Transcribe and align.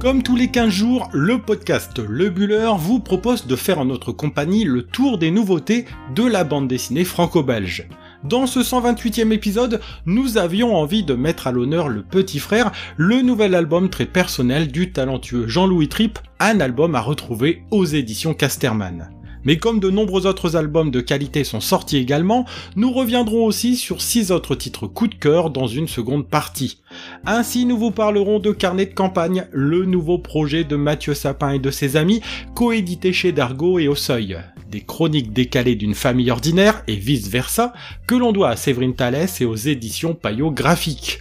Comme 0.00 0.22
tous 0.22 0.34
les 0.34 0.48
15 0.48 0.70
jours, 0.70 1.10
le 1.12 1.42
podcast 1.42 1.98
Le 1.98 2.30
Buller 2.30 2.70
vous 2.78 3.00
propose 3.00 3.46
de 3.46 3.54
faire 3.54 3.78
en 3.78 3.84
notre 3.84 4.12
compagnie 4.12 4.64
le 4.64 4.82
tour 4.82 5.18
des 5.18 5.30
nouveautés 5.30 5.84
de 6.14 6.24
la 6.24 6.42
bande 6.42 6.68
dessinée 6.68 7.04
franco-belge. 7.04 7.86
Dans 8.24 8.46
ce 8.46 8.60
128e 8.60 9.30
épisode, 9.30 9.82
nous 10.06 10.38
avions 10.38 10.74
envie 10.74 11.04
de 11.04 11.12
mettre 11.12 11.48
à 11.48 11.52
l'honneur 11.52 11.90
Le 11.90 12.02
Petit 12.02 12.38
Frère, 12.38 12.72
le 12.96 13.20
nouvel 13.20 13.54
album 13.54 13.90
très 13.90 14.06
personnel 14.06 14.68
du 14.68 14.90
talentueux 14.90 15.46
Jean-Louis 15.46 15.88
Tripp, 15.88 16.18
un 16.38 16.60
album 16.60 16.94
à 16.94 17.02
retrouver 17.02 17.62
aux 17.70 17.84
éditions 17.84 18.32
Casterman. 18.32 19.10
Mais 19.44 19.56
comme 19.56 19.80
de 19.80 19.90
nombreux 19.90 20.26
autres 20.26 20.56
albums 20.56 20.90
de 20.90 21.00
qualité 21.00 21.44
sont 21.44 21.60
sortis 21.60 21.96
également, 21.96 22.44
nous 22.76 22.92
reviendrons 22.92 23.44
aussi 23.44 23.76
sur 23.76 24.02
six 24.02 24.30
autres 24.30 24.54
titres 24.54 24.86
coup 24.86 25.08
de 25.08 25.14
cœur 25.14 25.50
dans 25.50 25.66
une 25.66 25.88
seconde 25.88 26.28
partie. 26.28 26.82
Ainsi, 27.24 27.66
nous 27.66 27.78
vous 27.78 27.90
parlerons 27.90 28.38
de 28.38 28.52
Carnet 28.52 28.86
de 28.86 28.94
campagne, 28.94 29.46
le 29.52 29.84
nouveau 29.84 30.18
projet 30.18 30.64
de 30.64 30.76
Mathieu 30.76 31.14
Sapin 31.14 31.52
et 31.52 31.58
de 31.58 31.70
ses 31.70 31.96
amis, 31.96 32.20
coédité 32.54 33.12
chez 33.12 33.32
Dargo 33.32 33.78
et 33.78 33.88
au 33.88 33.94
Seuil. 33.94 34.38
Des 34.70 34.82
chroniques 34.82 35.32
décalées 35.32 35.74
d'une 35.74 35.94
famille 35.94 36.30
ordinaire 36.30 36.82
et 36.86 36.94
vice 36.94 37.28
versa, 37.28 37.72
que 38.06 38.14
l'on 38.14 38.32
doit 38.32 38.50
à 38.50 38.56
Séverine 38.56 38.94
Thalès 38.94 39.40
et 39.40 39.44
aux 39.44 39.56
éditions 39.56 40.14
Payot 40.14 40.52
Graphique 40.52 41.20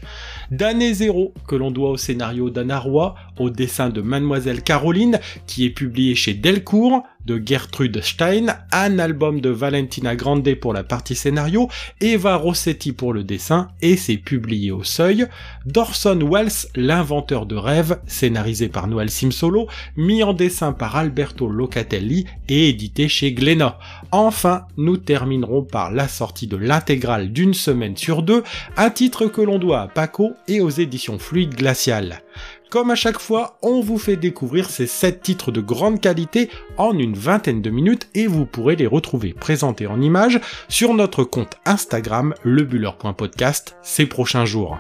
d'année 0.52 0.94
zéro 0.94 1.34
que 1.48 1.56
l'on 1.56 1.72
doit 1.72 1.92
au 1.92 1.98
scénario 1.98 2.50
d'Anna 2.50 2.80
Roy, 2.80 3.16
au 3.40 3.50
dessin 3.50 3.90
de 3.90 4.02
Mademoiselle 4.02 4.64
Caroline, 4.64 5.20
qui 5.48 5.66
est 5.66 5.70
publié 5.70 6.16
chez 6.16 6.34
Delcourt, 6.34 7.04
de 7.26 7.42
Gertrude 7.44 8.02
Stein, 8.02 8.48
un 8.72 9.00
album 9.00 9.42
de 9.42 9.50
Valentina 9.50 10.16
Grande 10.16 10.56
pour 10.56 10.74
la 10.74 10.84
partie 10.84 11.16
scénario, 11.16 11.70
Eva 12.02 12.36
Rossetti 12.36 12.94
pour 12.94 13.14
le 13.14 13.24
dessin, 13.24 13.70
et 13.82 13.98
c'est 13.98 14.18
publié 14.18 14.72
au 14.72 14.84
seuil, 14.84 15.28
d'Orson 15.66 16.20
Welles, 16.32 16.68
l'inventeur 16.76 17.46
de 17.46 17.56
rêves, 17.56 18.00
scénarisé 18.08 18.70
par 18.70 18.88
Noël 18.88 19.10
Simsolo, 19.10 19.68
mis 19.98 20.24
en 20.24 20.34
dessin 20.34 20.72
par 20.72 20.96
Alberto 20.96 21.48
Locatelli 21.48 22.26
et 22.48 22.70
édité 22.70 23.08
chez 23.08 23.34
Glénat. 23.34 23.78
Enfin, 24.12 24.66
nous 24.78 24.98
terminerons 24.98 25.64
par 25.64 25.92
la 25.92 26.08
sortie 26.08 26.48
de 26.48 26.58
l'intégrale 26.58 27.32
d'une 27.32 27.54
semaine 27.54 27.98
sur 27.98 28.24
deux, 28.24 28.44
un 28.78 28.90
titre 28.90 29.26
que 29.28 29.42
l'on 29.42 29.60
doit 29.60 29.82
à 29.82 29.88
Paco 29.88 30.34
et 30.48 30.62
aux 30.62 30.70
éditions 30.70 31.20
Fluide 31.20 31.56
Glacial. 31.56 32.22
Comme 32.70 32.92
à 32.92 32.96
chaque 32.96 33.20
fois, 33.20 33.58
on 33.64 33.82
vous 33.82 33.98
fait 33.98 34.16
découvrir 34.16 34.70
ces 34.70 34.86
7 34.86 35.24
titres 35.24 35.52
de 35.52 35.60
grande 35.60 36.00
qualité 36.00 36.52
en 36.78 36.96
une 36.96 37.16
vingtaine 37.16 37.64
de 37.64 37.72
minutes 37.72 38.10
et 38.14 38.28
vous 38.28 38.46
pourrez 38.46 38.76
les 38.76 38.86
retrouver 38.86 39.34
présentés 39.34 39.88
en 39.88 40.00
images 40.00 40.40
sur 40.68 40.94
notre 40.94 41.24
compte 41.24 41.58
Instagram 41.66 42.36
lebuller.podcast 42.44 43.76
ces 43.82 44.06
prochains 44.06 44.46
jours. 44.46 44.78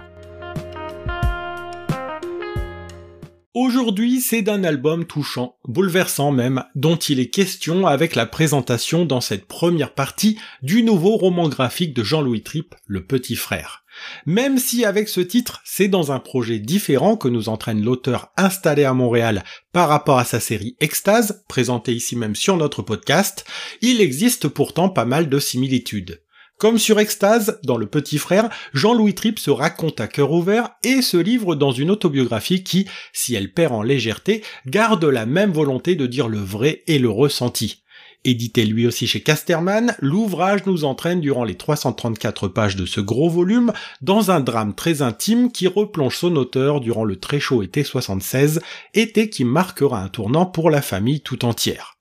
Aujourd'hui, 3.55 4.21
c'est 4.21 4.43
d'un 4.43 4.63
album 4.63 5.05
touchant, 5.05 5.55
bouleversant 5.67 6.31
même, 6.31 6.63
dont 6.75 6.95
il 6.95 7.19
est 7.19 7.31
question 7.31 7.87
avec 7.87 8.13
la 8.13 8.27
présentation 8.27 9.05
dans 9.05 9.21
cette 9.21 9.47
première 9.47 9.95
partie 9.95 10.37
du 10.61 10.83
nouveau 10.83 11.17
roman 11.17 11.49
graphique 11.49 11.95
de 11.95 12.03
Jean-Louis 12.03 12.43
Tripp, 12.43 12.75
Le 12.85 13.03
Petit 13.03 13.35
Frère. 13.35 13.83
Même 14.25 14.57
si 14.57 14.85
avec 14.85 15.09
ce 15.09 15.21
titre, 15.21 15.61
c'est 15.65 15.87
dans 15.87 16.11
un 16.11 16.19
projet 16.19 16.59
différent 16.59 17.17
que 17.17 17.27
nous 17.27 17.49
entraîne 17.49 17.83
l'auteur 17.83 18.31
installé 18.37 18.83
à 18.83 18.93
Montréal 18.93 19.43
par 19.71 19.89
rapport 19.89 20.19
à 20.19 20.25
sa 20.25 20.39
série 20.39 20.75
Extase, 20.79 21.43
présentée 21.47 21.93
ici 21.93 22.15
même 22.15 22.35
sur 22.35 22.57
notre 22.57 22.81
podcast, 22.81 23.45
il 23.81 24.01
existe 24.01 24.47
pourtant 24.47 24.89
pas 24.89 25.05
mal 25.05 25.29
de 25.29 25.39
similitudes. 25.39 26.21
Comme 26.59 26.77
sur 26.77 26.99
Extase, 26.99 27.57
dans 27.63 27.77
Le 27.77 27.85
Petit 27.85 28.17
Frère, 28.17 28.49
Jean-Louis 28.73 29.15
Tripp 29.15 29.39
se 29.39 29.49
raconte 29.49 30.01
à 30.01 30.09
cœur 30.09 30.33
ouvert 30.33 30.71
et 30.83 31.01
se 31.01 31.15
livre 31.15 31.55
dans 31.55 31.71
une 31.71 31.89
autobiographie 31.89 32.65
qui, 32.65 32.85
si 33.13 33.33
elle 33.33 33.53
perd 33.53 33.71
en 33.71 33.81
légèreté, 33.81 34.43
garde 34.65 35.05
la 35.05 35.25
même 35.25 35.53
volonté 35.53 35.95
de 35.95 36.05
dire 36.05 36.27
le 36.27 36.39
vrai 36.39 36.83
et 36.87 36.99
le 36.99 37.09
ressenti. 37.09 37.83
Édité 38.25 38.65
lui 38.65 38.85
aussi 38.85 39.07
chez 39.07 39.21
Casterman, 39.21 39.95
l'ouvrage 39.99 40.65
nous 40.65 40.83
entraîne 40.83 41.21
durant 41.21 41.45
les 41.45 41.55
334 41.55 42.49
pages 42.49 42.75
de 42.75 42.85
ce 42.85 42.99
gros 42.99 43.29
volume 43.29 43.71
dans 44.01 44.29
un 44.29 44.41
drame 44.41 44.75
très 44.75 45.01
intime 45.01 45.51
qui 45.51 45.67
replonge 45.67 46.17
son 46.17 46.35
auteur 46.35 46.81
durant 46.81 47.05
le 47.05 47.15
très 47.15 47.39
chaud 47.39 47.63
été 47.63 47.83
76, 47.83 48.59
été 48.93 49.29
qui 49.29 49.45
marquera 49.45 50.01
un 50.01 50.09
tournant 50.09 50.45
pour 50.45 50.69
la 50.69 50.81
famille 50.81 51.21
tout 51.21 51.45
entière. 51.45 51.95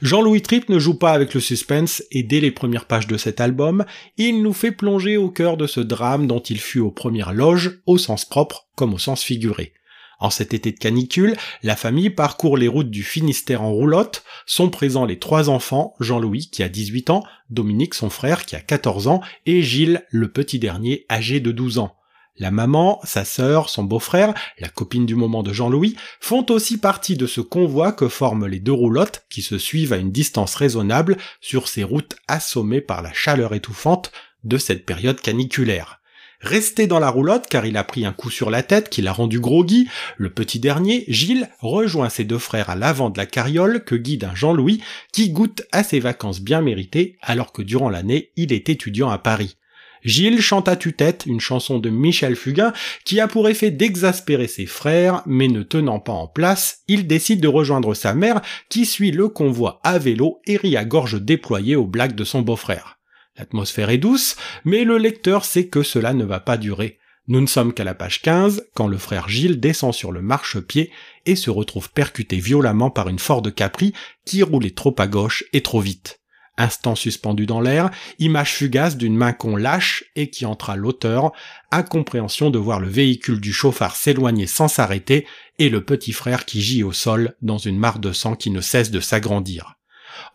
Jean-Louis 0.00 0.42
Tripp 0.42 0.68
ne 0.68 0.78
joue 0.78 0.98
pas 0.98 1.12
avec 1.12 1.34
le 1.34 1.40
suspense 1.40 2.04
et 2.12 2.22
dès 2.22 2.40
les 2.40 2.52
premières 2.52 2.86
pages 2.86 3.08
de 3.08 3.16
cet 3.16 3.40
album, 3.40 3.84
il 4.16 4.42
nous 4.42 4.52
fait 4.52 4.72
plonger 4.72 5.16
au 5.16 5.28
cœur 5.28 5.56
de 5.56 5.66
ce 5.66 5.80
drame 5.80 6.28
dont 6.28 6.40
il 6.40 6.60
fut 6.60 6.80
aux 6.80 6.90
premières 6.92 7.32
loges, 7.32 7.80
au 7.86 7.98
sens 7.98 8.24
propre 8.24 8.68
comme 8.76 8.94
au 8.94 8.98
sens 8.98 9.22
figuré. 9.22 9.72
En 10.18 10.30
cet 10.30 10.54
été 10.54 10.72
de 10.72 10.78
canicule, 10.78 11.36
la 11.62 11.76
famille 11.76 12.10
parcourt 12.10 12.56
les 12.56 12.68
routes 12.68 12.90
du 12.90 13.02
Finistère 13.02 13.62
en 13.62 13.72
roulotte, 13.72 14.24
sont 14.46 14.70
présents 14.70 15.04
les 15.04 15.18
trois 15.18 15.50
enfants, 15.50 15.94
Jean-Louis 16.00 16.48
qui 16.50 16.62
a 16.62 16.68
18 16.68 17.10
ans, 17.10 17.24
Dominique 17.50 17.94
son 17.94 18.10
frère 18.10 18.46
qui 18.46 18.56
a 18.56 18.60
14 18.60 19.08
ans, 19.08 19.20
et 19.46 19.62
Gilles 19.62 20.04
le 20.10 20.30
petit 20.30 20.58
dernier 20.58 21.06
âgé 21.10 21.40
de 21.40 21.52
12 21.52 21.78
ans. 21.78 21.96
La 22.36 22.50
maman, 22.50 22.98
sa 23.04 23.24
sœur, 23.24 23.68
son 23.68 23.84
beau-frère, 23.84 24.34
la 24.58 24.68
copine 24.68 25.06
du 25.06 25.14
moment 25.14 25.44
de 25.44 25.52
Jean-Louis, 25.52 25.94
font 26.18 26.44
aussi 26.50 26.78
partie 26.78 27.16
de 27.16 27.28
ce 27.28 27.40
convoi 27.40 27.92
que 27.92 28.08
forment 28.08 28.48
les 28.48 28.58
deux 28.58 28.72
roulottes 28.72 29.24
qui 29.30 29.40
se 29.40 29.56
suivent 29.56 29.92
à 29.92 29.98
une 29.98 30.10
distance 30.10 30.56
raisonnable 30.56 31.16
sur 31.40 31.68
ces 31.68 31.84
routes 31.84 32.16
assommées 32.26 32.80
par 32.80 33.02
la 33.02 33.12
chaleur 33.12 33.54
étouffante 33.54 34.10
de 34.42 34.58
cette 34.58 34.84
période 34.84 35.20
caniculaire. 35.20 36.00
Resté 36.44 36.86
dans 36.86 36.98
la 36.98 37.08
roulotte 37.08 37.46
car 37.48 37.64
il 37.64 37.78
a 37.78 37.84
pris 37.84 38.04
un 38.04 38.12
coup 38.12 38.28
sur 38.28 38.50
la 38.50 38.62
tête 38.62 38.90
qui 38.90 39.00
l'a 39.00 39.14
rendu 39.14 39.40
groggy, 39.40 39.88
le 40.18 40.28
petit 40.28 40.60
dernier, 40.60 41.06
Gilles, 41.08 41.48
rejoint 41.60 42.10
ses 42.10 42.24
deux 42.24 42.38
frères 42.38 42.68
à 42.68 42.76
l'avant 42.76 43.08
de 43.08 43.16
la 43.16 43.24
carriole 43.24 43.82
que 43.82 43.94
guide 43.94 44.24
un 44.24 44.34
Jean-Louis 44.34 44.82
qui 45.10 45.30
goûte 45.30 45.62
à 45.72 45.82
ses 45.82 46.00
vacances 46.00 46.42
bien 46.42 46.60
méritées 46.60 47.16
alors 47.22 47.50
que 47.50 47.62
durant 47.62 47.88
l'année 47.88 48.30
il 48.36 48.52
est 48.52 48.68
étudiant 48.68 49.08
à 49.08 49.16
Paris. 49.16 49.56
Gilles 50.02 50.42
chante 50.42 50.68
à 50.68 50.76
tue-tête 50.76 51.24
une 51.24 51.40
chanson 51.40 51.78
de 51.78 51.88
Michel 51.88 52.36
Fugain 52.36 52.74
qui 53.06 53.20
a 53.20 53.26
pour 53.26 53.48
effet 53.48 53.70
d'exaspérer 53.70 54.46
ses 54.46 54.66
frères, 54.66 55.22
mais 55.24 55.48
ne 55.48 55.62
tenant 55.62 55.98
pas 55.98 56.12
en 56.12 56.26
place, 56.26 56.82
il 56.88 57.06
décide 57.06 57.40
de 57.40 57.48
rejoindre 57.48 57.94
sa 57.94 58.12
mère 58.12 58.42
qui 58.68 58.84
suit 58.84 59.12
le 59.12 59.28
convoi 59.28 59.80
à 59.82 59.98
vélo 59.98 60.42
et 60.46 60.58
rit 60.58 60.76
à 60.76 60.84
gorge 60.84 61.22
déployée 61.22 61.74
aux 61.74 61.86
blagues 61.86 62.14
de 62.14 62.24
son 62.24 62.42
beau-frère. 62.42 62.98
L'atmosphère 63.36 63.90
est 63.90 63.98
douce, 63.98 64.36
mais 64.64 64.84
le 64.84 64.96
lecteur 64.96 65.44
sait 65.44 65.66
que 65.66 65.82
cela 65.82 66.14
ne 66.14 66.24
va 66.24 66.40
pas 66.40 66.56
durer. 66.56 66.98
Nous 67.26 67.40
ne 67.40 67.46
sommes 67.46 67.72
qu'à 67.72 67.84
la 67.84 67.94
page 67.94 68.20
15 68.22 68.66
quand 68.74 68.86
le 68.86 68.98
frère 68.98 69.28
Gilles 69.28 69.58
descend 69.58 69.94
sur 69.94 70.12
le 70.12 70.20
marchepied 70.20 70.90
et 71.26 71.36
se 71.36 71.50
retrouve 71.50 71.90
percuté 71.90 72.36
violemment 72.36 72.90
par 72.90 73.08
une 73.08 73.18
Ford 73.18 73.42
Capri 73.54 73.94
qui 74.24 74.42
roulait 74.42 74.70
trop 74.70 74.94
à 74.98 75.06
gauche 75.06 75.42
et 75.52 75.62
trop 75.62 75.80
vite. 75.80 76.20
Instant 76.56 76.94
suspendu 76.94 77.46
dans 77.46 77.60
l'air, 77.60 77.90
image 78.20 78.54
fugace 78.54 78.96
d'une 78.96 79.16
main 79.16 79.32
qu'on 79.32 79.56
lâche 79.56 80.04
et 80.14 80.30
qui 80.30 80.46
entra 80.46 80.76
l'auteur, 80.76 81.32
incompréhension 81.72 82.50
de 82.50 82.58
voir 82.58 82.78
le 82.78 82.88
véhicule 82.88 83.40
du 83.40 83.52
chauffard 83.52 83.96
s'éloigner 83.96 84.46
sans 84.46 84.68
s'arrêter 84.68 85.26
et 85.58 85.68
le 85.68 85.82
petit 85.84 86.12
frère 86.12 86.44
qui 86.44 86.60
gît 86.60 86.84
au 86.84 86.92
sol 86.92 87.34
dans 87.42 87.58
une 87.58 87.78
mare 87.78 87.98
de 87.98 88.12
sang 88.12 88.36
qui 88.36 88.50
ne 88.50 88.60
cesse 88.60 88.92
de 88.92 89.00
s'agrandir. 89.00 89.74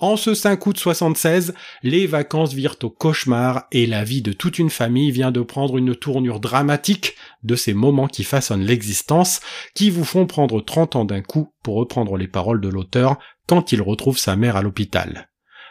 En 0.01 0.15
ce 0.15 0.33
5 0.33 0.65
août 0.65 0.77
76, 0.77 1.53
les 1.83 2.07
vacances 2.07 2.53
virent 2.53 2.77
au 2.83 2.89
cauchemar 2.89 3.65
et 3.73 3.85
la 3.85 4.05
vie 4.05 4.21
de 4.21 4.31
toute 4.31 4.57
une 4.57 4.69
famille 4.69 5.11
vient 5.11 5.31
de 5.31 5.41
prendre 5.41 5.77
une 5.77 5.93
tournure 5.93 6.39
dramatique 6.39 7.15
de 7.43 7.57
ces 7.57 7.73
moments 7.73 8.07
qui 8.07 8.23
façonnent 8.23 8.63
l'existence, 8.63 9.41
qui 9.75 9.89
vous 9.89 10.05
font 10.05 10.25
prendre 10.25 10.61
30 10.61 10.95
ans 10.95 11.03
d'un 11.03 11.21
coup 11.21 11.53
pour 11.63 11.75
reprendre 11.75 12.15
les 12.15 12.29
paroles 12.29 12.61
de 12.61 12.69
l'auteur 12.69 13.19
quand 13.45 13.73
il 13.73 13.81
retrouve 13.81 14.17
sa 14.17 14.37
mère 14.37 14.55
à 14.55 14.61
l'hôpital. 14.61 15.27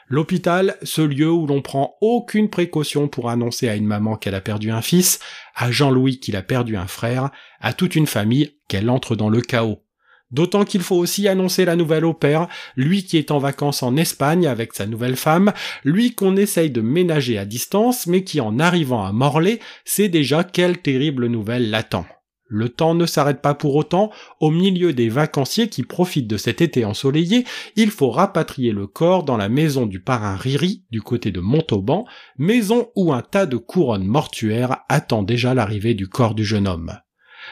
L'hôpital, 0.08 0.76
ce 0.82 1.00
lieu 1.00 1.30
où 1.30 1.46
l'on 1.46 1.62
prend 1.62 1.94
aucune 2.02 2.50
précaution 2.50 3.08
pour 3.08 3.30
annoncer 3.30 3.66
à 3.70 3.76
une 3.76 3.86
maman 3.86 4.16
qu'elle 4.16 4.34
a 4.34 4.42
perdu 4.42 4.70
un 4.70 4.82
fils, 4.82 5.20
à 5.54 5.70
Jean-Louis 5.70 6.20
qu'il 6.20 6.36
a 6.36 6.42
perdu 6.42 6.76
un 6.76 6.86
frère, 6.86 7.30
à 7.60 7.72
toute 7.72 7.96
une 7.96 8.06
famille 8.06 8.58
qu'elle 8.68 8.90
entre 8.90 9.16
dans 9.16 9.30
le 9.30 9.40
chaos. 9.40 9.82
D'autant 10.30 10.64
qu'il 10.64 10.82
faut 10.82 10.96
aussi 10.96 11.26
annoncer 11.26 11.64
la 11.64 11.76
nouvelle 11.76 12.04
au 12.04 12.12
père, 12.12 12.48
lui 12.76 13.04
qui 13.04 13.16
est 13.16 13.30
en 13.30 13.38
vacances 13.38 13.82
en 13.82 13.96
Espagne 13.96 14.46
avec 14.46 14.74
sa 14.74 14.86
nouvelle 14.86 15.16
femme, 15.16 15.52
lui 15.84 16.14
qu'on 16.14 16.36
essaye 16.36 16.70
de 16.70 16.82
ménager 16.82 17.38
à 17.38 17.46
distance, 17.46 18.06
mais 18.06 18.24
qui 18.24 18.40
en 18.40 18.58
arrivant 18.58 19.04
à 19.04 19.12
Morlaix 19.12 19.60
sait 19.84 20.08
déjà 20.08 20.44
quelle 20.44 20.78
terrible 20.78 21.26
nouvelle 21.26 21.70
l'attend. 21.70 22.04
Le 22.50 22.70
temps 22.70 22.94
ne 22.94 23.04
s'arrête 23.04 23.42
pas 23.42 23.54
pour 23.54 23.76
autant, 23.76 24.10
au 24.40 24.50
milieu 24.50 24.94
des 24.94 25.10
vacanciers 25.10 25.68
qui 25.68 25.82
profitent 25.82 26.28
de 26.28 26.38
cet 26.38 26.62
été 26.62 26.86
ensoleillé, 26.86 27.44
il 27.76 27.90
faut 27.90 28.10
rapatrier 28.10 28.72
le 28.72 28.86
corps 28.86 29.22
dans 29.22 29.36
la 29.36 29.50
maison 29.50 29.84
du 29.84 30.00
parrain 30.00 30.34
Riri, 30.34 30.82
du 30.90 31.02
côté 31.02 31.30
de 31.30 31.40
Montauban, 31.40 32.06
maison 32.38 32.88
où 32.96 33.12
un 33.12 33.20
tas 33.20 33.44
de 33.44 33.58
couronnes 33.58 34.06
mortuaires 34.06 34.78
attend 34.88 35.22
déjà 35.22 35.52
l'arrivée 35.52 35.92
du 35.92 36.08
corps 36.08 36.34
du 36.34 36.44
jeune 36.44 36.66
homme. 36.66 36.98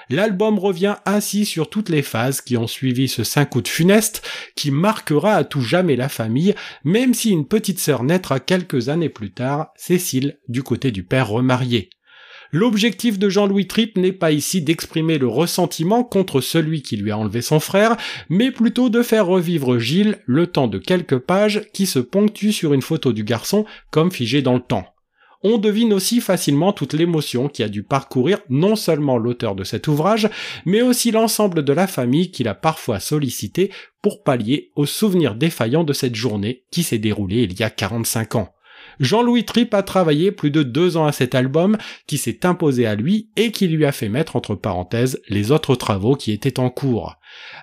L'album 0.09 0.59
revient 0.59 0.97
ainsi 1.05 1.45
sur 1.45 1.69
toutes 1.69 1.89
les 1.89 2.03
phases 2.03 2.41
qui 2.41 2.57
ont 2.57 2.69
suivi 2.69 3.09
ce 3.09 3.25
5 3.25 3.55
août 3.57 3.67
funeste 3.67 4.23
qui 4.55 4.71
marquera 4.71 5.35
à 5.35 5.45
tout 5.45 5.63
jamais 5.63 5.97
la 5.97 6.09
famille, 6.09 6.55
même 6.85 7.13
si 7.13 7.31
une 7.31 7.47
petite 7.47 7.81
sœur 7.81 8.05
naîtra 8.05 8.39
quelques 8.39 8.89
années 8.89 9.09
plus 9.09 9.33
tard, 9.33 9.73
Cécile, 9.75 10.39
du 10.49 10.63
côté 10.63 10.93
du 10.93 11.03
père 11.03 11.29
remarié. 11.29 11.91
L'objectif 12.53 13.19
de 13.19 13.29
Jean-Louis 13.29 13.67
Tripp 13.67 13.99
n'est 13.99 14.13
pas 14.13 14.31
ici 14.31 14.63
d'exprimer 14.63 15.19
le 15.19 15.27
ressentiment 15.27 16.05
contre 16.05 16.41
celui 16.41 16.83
qui 16.83 16.97
lui 16.97 17.11
a 17.11 17.19
enlevé 17.19 17.43
son 17.43 17.59
frère, 17.59 17.97
mais 18.29 18.53
plutôt 18.53 18.89
de 18.89 19.03
faire 19.03 19.27
revivre 19.27 19.79
Gilles 19.81 20.19
le 20.27 20.47
temps 20.47 20.69
de 20.69 20.79
quelques 20.79 21.19
pages 21.19 21.63
qui 21.73 21.87
se 21.87 21.99
ponctuent 21.99 22.53
sur 22.53 22.73
une 22.73 22.83
photo 22.83 23.13
du 23.13 23.25
garçon 23.25 23.65
comme 23.91 24.13
figé 24.13 24.43
dans 24.43 24.55
le 24.55 24.61
temps 24.61 24.87
on 25.49 25.59
devine 25.59 25.93
aussi 25.93 26.21
facilement 26.21 26.73
toute 26.73 26.93
l'émotion 26.93 27.49
qui 27.49 27.63
a 27.63 27.69
dû 27.69 27.85
parcourir 27.85 28.39
non 28.51 28.75
seulement 28.75 29.17
l'auteur 29.17 29.55
de 29.55 29.63
cet 29.63 29.87
ouvrage, 29.87 30.29
mais 30.65 30.83
aussi 30.83 31.13
l'ensemble 31.13 31.63
de 31.63 31.73
la 31.73 31.87
famille 31.87 32.33
qu'il 32.33 32.49
a 32.49 32.55
parfois 32.55 32.99
sollicité 32.99 33.71
pour 34.03 34.25
pallier 34.25 34.73
aux 34.75 34.87
souvenirs 34.87 35.37
défaillants 35.37 35.85
de 35.85 35.93
cette 35.93 36.17
journée 36.17 36.65
qui 36.73 36.83
s'est 36.83 36.99
déroulée 36.99 37.45
il 37.45 37.59
y 37.59 37.63
a 37.63 37.71
45 37.71 38.35
ans. 38.35 38.49
Jean-Louis 38.99 39.45
Tripp 39.45 39.73
a 39.75 39.83
travaillé 39.83 40.33
plus 40.33 40.51
de 40.51 40.65
deux 40.65 40.97
ans 40.97 41.07
à 41.07 41.13
cet 41.13 41.37
album 41.37 41.77
qui 42.07 42.19
s'est 42.19 42.45
imposé 42.45 42.87
à 42.87 42.97
lui 42.97 43.31
et 43.37 43.53
qui 43.53 43.69
lui 43.69 43.85
a 43.85 43.93
fait 43.93 44.09
mettre 44.09 44.35
entre 44.35 44.57
parenthèses 44.57 45.21
les 45.29 45.53
autres 45.53 45.77
travaux 45.77 46.17
qui 46.17 46.33
étaient 46.33 46.59
en 46.59 46.71
cours. 46.71 47.17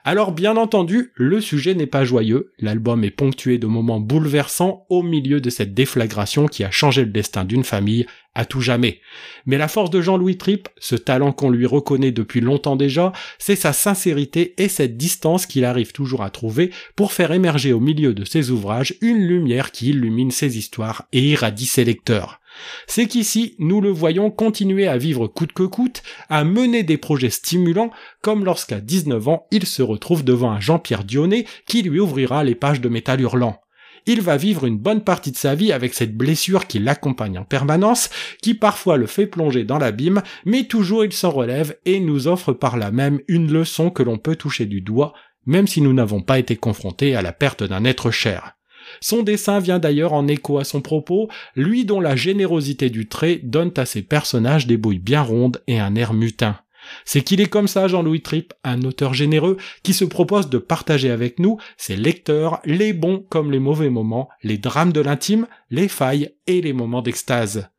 Alors 0.03 0.31
bien 0.31 0.57
entendu, 0.57 1.11
le 1.15 1.39
sujet 1.39 1.75
n'est 1.75 1.87
pas 1.87 2.03
joyeux, 2.03 2.51
l'album 2.59 3.03
est 3.03 3.11
ponctué 3.11 3.57
de 3.57 3.67
moments 3.67 3.99
bouleversants 3.99 4.85
au 4.89 5.03
milieu 5.03 5.39
de 5.39 5.49
cette 5.49 5.73
déflagration 5.73 6.47
qui 6.47 6.63
a 6.63 6.71
changé 6.71 7.05
le 7.05 7.11
destin 7.11 7.45
d'une 7.45 7.63
famille 7.63 8.05
à 8.35 8.45
tout 8.45 8.61
jamais. 8.61 8.99
Mais 9.45 9.57
la 9.57 9.67
force 9.67 9.89
de 9.89 10.01
Jean-Louis 10.01 10.37
Tripp, 10.37 10.67
ce 10.79 10.95
talent 10.95 11.31
qu'on 11.31 11.49
lui 11.49 11.65
reconnaît 11.65 12.11
depuis 12.11 12.41
longtemps 12.41 12.75
déjà, 12.75 13.13
c'est 13.37 13.55
sa 13.55 13.73
sincérité 13.73 14.55
et 14.57 14.67
cette 14.67 14.97
distance 14.97 15.45
qu'il 15.45 15.65
arrive 15.65 15.91
toujours 15.91 16.23
à 16.23 16.29
trouver 16.29 16.71
pour 16.95 17.11
faire 17.11 17.31
émerger 17.31 17.73
au 17.73 17.79
milieu 17.79 18.13
de 18.13 18.25
ses 18.25 18.49
ouvrages 18.49 18.95
une 19.01 19.25
lumière 19.25 19.71
qui 19.71 19.89
illumine 19.89 20.31
ses 20.31 20.57
histoires 20.57 21.07
et 21.13 21.21
irradie 21.21 21.65
ses 21.67 21.85
lecteurs. 21.85 22.41
C'est 22.87 23.07
qu'ici, 23.07 23.55
nous 23.59 23.81
le 23.81 23.89
voyons 23.89 24.31
continuer 24.31 24.87
à 24.87 24.97
vivre 24.97 25.27
coûte 25.27 25.53
que 25.53 25.63
coûte, 25.63 26.03
à 26.29 26.43
mener 26.43 26.83
des 26.83 26.97
projets 26.97 27.29
stimulants, 27.29 27.91
comme 28.21 28.45
lorsqu'à 28.45 28.79
19 28.79 29.27
ans, 29.27 29.47
il 29.51 29.65
se 29.65 29.81
retrouve 29.81 30.23
devant 30.23 30.51
un 30.51 30.59
Jean-Pierre 30.59 31.03
Dionnet 31.03 31.45
qui 31.65 31.81
lui 31.81 31.99
ouvrira 31.99 32.43
les 32.43 32.55
pages 32.55 32.81
de 32.81 32.89
métal 32.89 33.21
hurlant 33.21 33.59
il 34.05 34.21
va 34.21 34.37
vivre 34.37 34.65
une 34.65 34.77
bonne 34.77 35.03
partie 35.03 35.31
de 35.31 35.37
sa 35.37 35.55
vie 35.55 35.71
avec 35.71 35.93
cette 35.93 36.15
blessure 36.15 36.67
qui 36.67 36.79
l'accompagne 36.79 37.39
en 37.39 37.45
permanence, 37.45 38.09
qui 38.41 38.53
parfois 38.53 38.97
le 38.97 39.07
fait 39.07 39.27
plonger 39.27 39.63
dans 39.63 39.77
l'abîme, 39.77 40.21
mais 40.45 40.65
toujours 40.65 41.05
il 41.05 41.13
s'en 41.13 41.31
relève 41.31 41.77
et 41.85 41.99
nous 41.99 42.27
offre 42.27 42.53
par 42.53 42.77
là 42.77 42.91
même 42.91 43.21
une 43.27 43.51
leçon 43.51 43.89
que 43.89 44.03
l'on 44.03 44.17
peut 44.17 44.35
toucher 44.35 44.65
du 44.65 44.81
doigt, 44.81 45.13
même 45.45 45.67
si 45.67 45.81
nous 45.81 45.93
n'avons 45.93 46.21
pas 46.21 46.39
été 46.39 46.55
confrontés 46.55 47.15
à 47.15 47.21
la 47.21 47.33
perte 47.33 47.63
d'un 47.63 47.85
être 47.85 48.11
cher. 48.11 48.55
Son 49.01 49.23
dessin 49.23 49.59
vient 49.59 49.79
d'ailleurs 49.79 50.13
en 50.13 50.27
écho 50.27 50.59
à 50.59 50.63
son 50.63 50.81
propos, 50.81 51.29
lui 51.55 51.85
dont 51.85 51.99
la 51.99 52.15
générosité 52.15 52.89
du 52.89 53.07
trait 53.07 53.39
donne 53.43 53.71
à 53.77 53.85
ses 53.85 54.01
personnages 54.01 54.67
des 54.67 54.77
bouilles 54.77 54.99
bien 54.99 55.21
rondes 55.21 55.61
et 55.67 55.79
un 55.79 55.95
air 55.95 56.13
mutin. 56.13 56.57
C'est 57.05 57.21
qu'il 57.21 57.41
est 57.41 57.47
comme 57.47 57.67
ça, 57.67 57.87
Jean-Louis 57.87 58.21
Tripp, 58.21 58.53
un 58.63 58.81
auteur 58.83 59.13
généreux 59.13 59.57
qui 59.83 59.93
se 59.93 60.05
propose 60.05 60.49
de 60.49 60.57
partager 60.57 61.11
avec 61.11 61.39
nous 61.39 61.57
ses 61.77 61.95
lecteurs, 61.95 62.59
les 62.65 62.93
bons 62.93 63.25
comme 63.29 63.51
les 63.51 63.59
mauvais 63.59 63.89
moments, 63.89 64.29
les 64.43 64.57
drames 64.57 64.93
de 64.93 65.01
l'intime, 65.01 65.47
les 65.69 65.87
failles 65.87 66.33
et 66.47 66.61
les 66.61 66.73
moments 66.73 67.01
d'extase. 67.01 67.69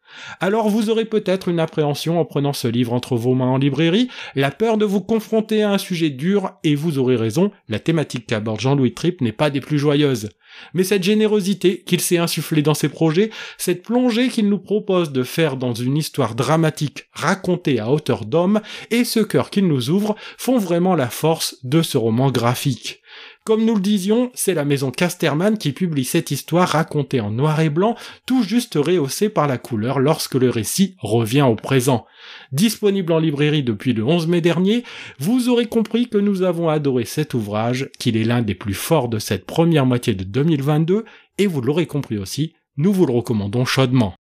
Alors 0.40 0.69
vous 0.69 0.90
aurez 0.90 1.05
peut-être 1.05 1.49
une 1.49 1.61
appréhension 1.61 2.20
en 2.20 2.25
prenant 2.25 2.52
ce 2.52 2.69
livre 2.69 2.93
entre 2.93 3.16
vos 3.16 3.34
mains 3.34 3.46
en 3.46 3.58
librairie, 3.58 4.08
la 4.34 4.50
peur 4.50 4.78
de 4.78 4.84
vous 4.84 5.00
confronter 5.00 5.62
à 5.62 5.70
un 5.70 5.78
sujet 5.78 6.11
dur, 6.11 6.52
et 6.64 6.75
vous 6.75 6.99
aurez 6.99 7.16
raison, 7.16 7.50
la 7.69 7.78
thématique 7.78 8.26
qu'aborde 8.26 8.61
Jean-Louis 8.61 8.94
Tripp 8.94 9.20
n'est 9.20 9.32
pas 9.32 9.50
des 9.50 9.61
plus 9.61 9.78
joyeuses. 9.78 10.31
Mais 10.72 10.84
cette 10.84 11.02
générosité 11.02 11.82
qu'il 11.84 12.00
s'est 12.00 12.19
insufflée 12.19 12.62
dans 12.62 12.75
ses 12.75 12.88
projets, 12.88 13.31
cette 13.58 13.82
plongée 13.82 14.28
qu'il 14.28 14.49
nous 14.49 14.58
propose 14.58 15.12
de 15.12 15.22
faire 15.22 15.56
dans 15.56 15.75
une 15.75 15.96
histoire 15.96 16.34
dramatique 16.34 17.08
racontée 17.12 17.81
à 17.81 17.90
hauteur 17.90 18.25
d'homme, 18.25 18.61
et 18.90 19.05
ce 19.05 19.20
cœur 19.20 19.50
qu'il 19.50 19.66
nous 19.66 19.90
ouvre, 19.90 20.14
font 20.38 20.58
vraiment 20.58 20.94
la 20.94 21.08
force 21.08 21.56
de 21.64 21.82
ce 21.82 21.99
roman 21.99 22.31
graphique. 22.31 23.00
Comme 23.46 23.67
nous 23.67 23.75
le 23.75 23.82
disions, 23.82 24.31
c'est 24.32 24.55
la 24.55 24.64
maison 24.64 24.91
Casterman 24.91 25.58
qui 25.58 25.73
publie 25.73 26.06
cette 26.06 26.31
histoire 26.31 26.67
racontée 26.67 27.20
en 27.20 27.31
noir 27.31 27.61
et 27.61 27.69
blanc, 27.69 27.94
tout 28.25 28.43
juste 28.43 28.76
rehaussée 28.76 29.29
par 29.29 29.46
la 29.46 29.58
couleur 29.58 30.00
lorsque 30.00 30.37
le 30.37 30.49
récit 30.49 30.96
revient 30.99 31.43
au 31.43 31.55
présent. 31.55 32.06
Disponible 32.52 33.12
en 33.12 33.19
librairie 33.19 33.62
depuis 33.62 33.93
le 33.93 34.02
11 34.02 34.29
mai 34.29 34.41
dernier, 34.41 34.82
vous 35.19 35.50
aurez 35.50 35.67
compris 35.67 36.08
que 36.08 36.17
nous 36.17 36.41
avons 36.41 36.70
adoré 36.70 37.05
cet 37.05 37.35
ouvrage, 37.35 37.91
qu'il 37.99 38.17
est 38.17 38.25
l'un 38.25 38.41
des 38.41 38.55
plus 38.55 38.73
forts 38.73 39.11
de 39.11 39.19
cette 39.19 39.44
première 39.44 39.85
moitié 39.85 40.14
de 40.14 40.25
2022, 40.25 41.05
et 41.37 41.47
vous 41.47 41.61
l'aurez 41.61 41.87
compris 41.87 42.17
aussi, 42.17 42.55
nous 42.79 42.94
vous 42.94 43.05
le 43.05 43.12
recommandons 43.12 43.67
chaudement. 43.67 44.14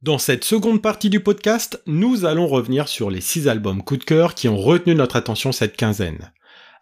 Dans 0.00 0.18
cette 0.18 0.44
seconde 0.44 0.80
partie 0.80 1.10
du 1.10 1.18
podcast, 1.18 1.82
nous 1.86 2.24
allons 2.24 2.46
revenir 2.46 2.86
sur 2.86 3.10
les 3.10 3.20
six 3.20 3.48
albums 3.48 3.82
coup 3.82 3.96
de 3.96 4.04
cœur 4.04 4.36
qui 4.36 4.48
ont 4.48 4.56
retenu 4.56 4.94
notre 4.94 5.16
attention 5.16 5.50
cette 5.50 5.76
quinzaine. 5.76 6.30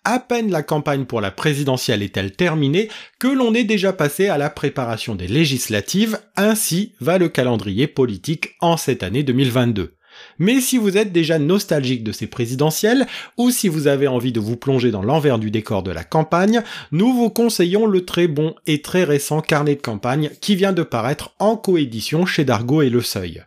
À 0.05 0.21
peine 0.21 0.51
la 0.51 0.63
campagne 0.63 1.07
pour 1.07 1.23
la 1.23 1.31
présidentielle 1.31 2.03
est-elle 2.03 2.33
terminée 2.33 2.91
que 3.19 3.29
l'on 3.29 3.55
est 3.55 3.65
déjà 3.65 3.95
passé 3.95 4.29
à 4.29 4.37
la 4.37 4.51
préparation 4.51 5.15
des 5.15 5.29
législatives, 5.29 6.21
ainsi 6.37 6.93
va 7.01 7.17
le 7.17 7.31
calendrier 7.31 7.87
politique 7.87 8.51
en 8.61 8.77
cette 8.77 9.03
année 9.03 9.23
2022. 9.23 9.95
Mais 10.39 10.61
si 10.61 10.79
vous 10.79 10.97
êtes 10.97 11.13
déjà 11.13 11.39
nostalgique 11.39 12.05
de 12.05 12.13
ces 12.13 12.27
présidentielles, 12.27 13.07
ou 13.37 13.51
si 13.51 13.69
vous 13.69 13.87
avez 13.87 14.09
envie 14.09 14.33
de 14.33 14.41
vous 14.41 14.57
plonger 14.57 14.91
dans 14.91 15.03
l'envers 15.03 15.39
du 15.39 15.51
décor 15.51 15.83
de 15.83 15.91
la 15.91 16.05
campagne, 16.05 16.63
nous 16.93 17.13
vous 17.13 17.31
conseillons 17.31 17.87
le 17.87 18.05
très 18.05 18.29
bon 18.29 18.55
et 18.67 18.83
très 18.83 19.05
récent 19.05 19.41
carnet 19.41 19.77
de 19.77 19.81
campagne 19.81 20.31
qui 20.41 20.57
vient 20.57 20.73
de 20.73 20.83
paraître 20.83 21.35
en 21.39 21.57
coédition 21.57 22.27
chez 22.27 22.45
Dargaud 22.45 22.83
et 22.83 22.91
Le 22.91 23.03
Seuil. 23.03 23.45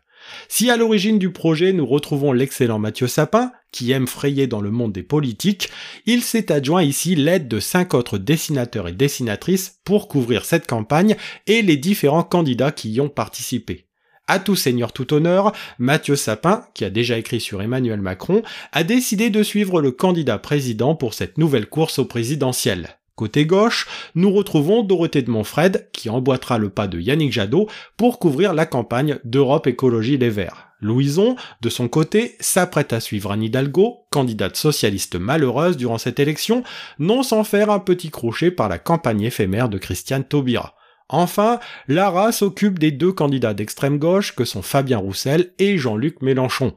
Si 0.47 0.69
à 0.69 0.77
l'origine 0.77 1.19
du 1.19 1.31
projet 1.31 1.73
nous 1.73 1.85
retrouvons 1.85 2.31
l'excellent 2.31 2.79
Mathieu 2.79 3.07
Sapin, 3.07 3.51
qui 3.71 3.91
aime 3.91 4.07
frayer 4.07 4.47
dans 4.47 4.61
le 4.61 4.71
monde 4.71 4.93
des 4.93 5.03
politiques, 5.03 5.69
il 6.05 6.23
s'est 6.23 6.51
adjoint 6.51 6.83
ici 6.83 7.15
l'aide 7.15 7.47
de 7.47 7.59
cinq 7.59 7.93
autres 7.93 8.17
dessinateurs 8.17 8.87
et 8.87 8.93
dessinatrices 8.93 9.79
pour 9.83 10.07
couvrir 10.07 10.45
cette 10.45 10.67
campagne 10.67 11.15
et 11.47 11.61
les 11.61 11.77
différents 11.77 12.23
candidats 12.23 12.71
qui 12.71 12.91
y 12.91 13.01
ont 13.01 13.09
participé. 13.09 13.88
À 14.29 14.37
tout 14.37 14.55
seigneur 14.55 14.93
tout 14.93 15.11
honneur, 15.15 15.53
Mathieu 15.79 16.15
Sapin, 16.15 16.63
qui 16.75 16.85
a 16.85 16.91
déjà 16.91 17.17
écrit 17.17 17.41
sur 17.41 17.63
Emmanuel 17.63 17.99
Macron, 17.99 18.43
a 18.71 18.83
décidé 18.83 19.31
de 19.31 19.41
suivre 19.41 19.81
le 19.81 19.89
candidat 19.89 20.37
président 20.37 20.93
pour 20.93 21.15
cette 21.15 21.39
nouvelle 21.39 21.65
course 21.65 21.97
au 21.97 22.05
présidentiel. 22.05 22.89
Côté 23.15 23.47
gauche, 23.47 23.87
nous 24.13 24.31
retrouvons 24.31 24.83
Dorothée 24.83 25.23
de 25.23 25.31
Montfred, 25.31 25.89
qui 25.93 26.11
emboîtera 26.11 26.59
le 26.59 26.69
pas 26.69 26.87
de 26.87 26.99
Yannick 26.99 27.31
Jadot 27.31 27.67
pour 27.97 28.19
couvrir 28.19 28.53
la 28.53 28.67
campagne 28.67 29.17
d'Europe 29.23 29.65
Écologie 29.65 30.19
Les 30.19 30.29
Verts. 30.29 30.67
Louison, 30.79 31.35
de 31.61 31.69
son 31.69 31.87
côté, 31.87 32.35
s'apprête 32.39 32.93
à 32.93 32.99
suivre 32.99 33.31
Anne 33.31 33.41
Hidalgo, 33.41 34.05
candidate 34.11 34.57
socialiste 34.57 35.15
malheureuse 35.15 35.75
durant 35.75 35.97
cette 35.97 36.19
élection, 36.19 36.63
non 36.99 37.23
sans 37.23 37.43
faire 37.43 37.71
un 37.71 37.79
petit 37.79 38.11
crochet 38.11 38.51
par 38.51 38.69
la 38.69 38.77
campagne 38.77 39.21
éphémère 39.21 39.69
de 39.69 39.79
Christiane 39.79 40.23
Taubira. 40.23 40.75
Enfin, 41.09 41.59
Lara 41.87 42.31
s'occupe 42.31 42.77
des 42.77 42.91
deux 42.91 43.11
candidats 43.11 43.55
d'extrême 43.55 43.97
gauche 43.97 44.35
que 44.35 44.45
sont 44.45 44.61
Fabien 44.61 44.99
Roussel 44.99 45.53
et 45.57 45.77
Jean-Luc 45.77 46.21
Mélenchon. 46.21 46.73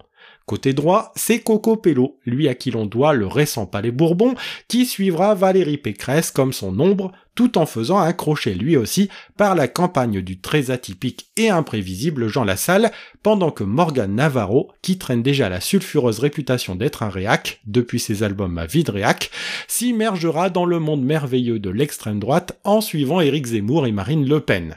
Côté 0.46 0.72
droit, 0.72 1.12
c'est 1.14 1.40
Coco 1.40 1.76
Pello, 1.76 2.18
lui 2.24 2.48
à 2.48 2.54
qui 2.54 2.70
l'on 2.70 2.86
doit 2.86 3.12
le 3.12 3.26
récent 3.26 3.66
palais 3.66 3.92
Bourbon, 3.92 4.34
qui 4.68 4.86
suivra 4.86 5.34
Valérie 5.34 5.78
Pécresse 5.78 6.30
comme 6.30 6.52
son 6.52 6.80
ombre, 6.80 7.12
tout 7.34 7.58
en 7.58 7.66
faisant 7.66 7.98
accrocher 7.98 8.54
lui 8.54 8.76
aussi 8.76 9.08
par 9.36 9.54
la 9.54 9.68
campagne 9.68 10.20
du 10.20 10.38
très 10.40 10.70
atypique 10.70 11.30
et 11.36 11.50
imprévisible 11.50 12.28
Jean 12.28 12.44
Lassalle, 12.44 12.92
pendant 13.22 13.50
que 13.50 13.64
Morgan 13.64 14.14
Navarro, 14.14 14.70
qui 14.82 14.98
traîne 14.98 15.22
déjà 15.22 15.48
la 15.48 15.60
sulfureuse 15.60 16.18
réputation 16.18 16.74
d'être 16.74 17.02
un 17.02 17.08
réac, 17.08 17.60
depuis 17.66 18.00
ses 18.00 18.22
albums 18.22 18.58
à 18.58 18.66
vide 18.66 18.90
réac, 18.90 19.30
s'immergera 19.68 20.50
dans 20.50 20.64
le 20.64 20.78
monde 20.78 21.02
merveilleux 21.02 21.58
de 21.58 21.70
l'extrême 21.70 22.20
droite 22.20 22.58
en 22.64 22.80
suivant 22.80 23.20
Éric 23.20 23.46
Zemmour 23.46 23.86
et 23.86 23.92
Marine 23.92 24.28
Le 24.28 24.40
Pen. 24.40 24.76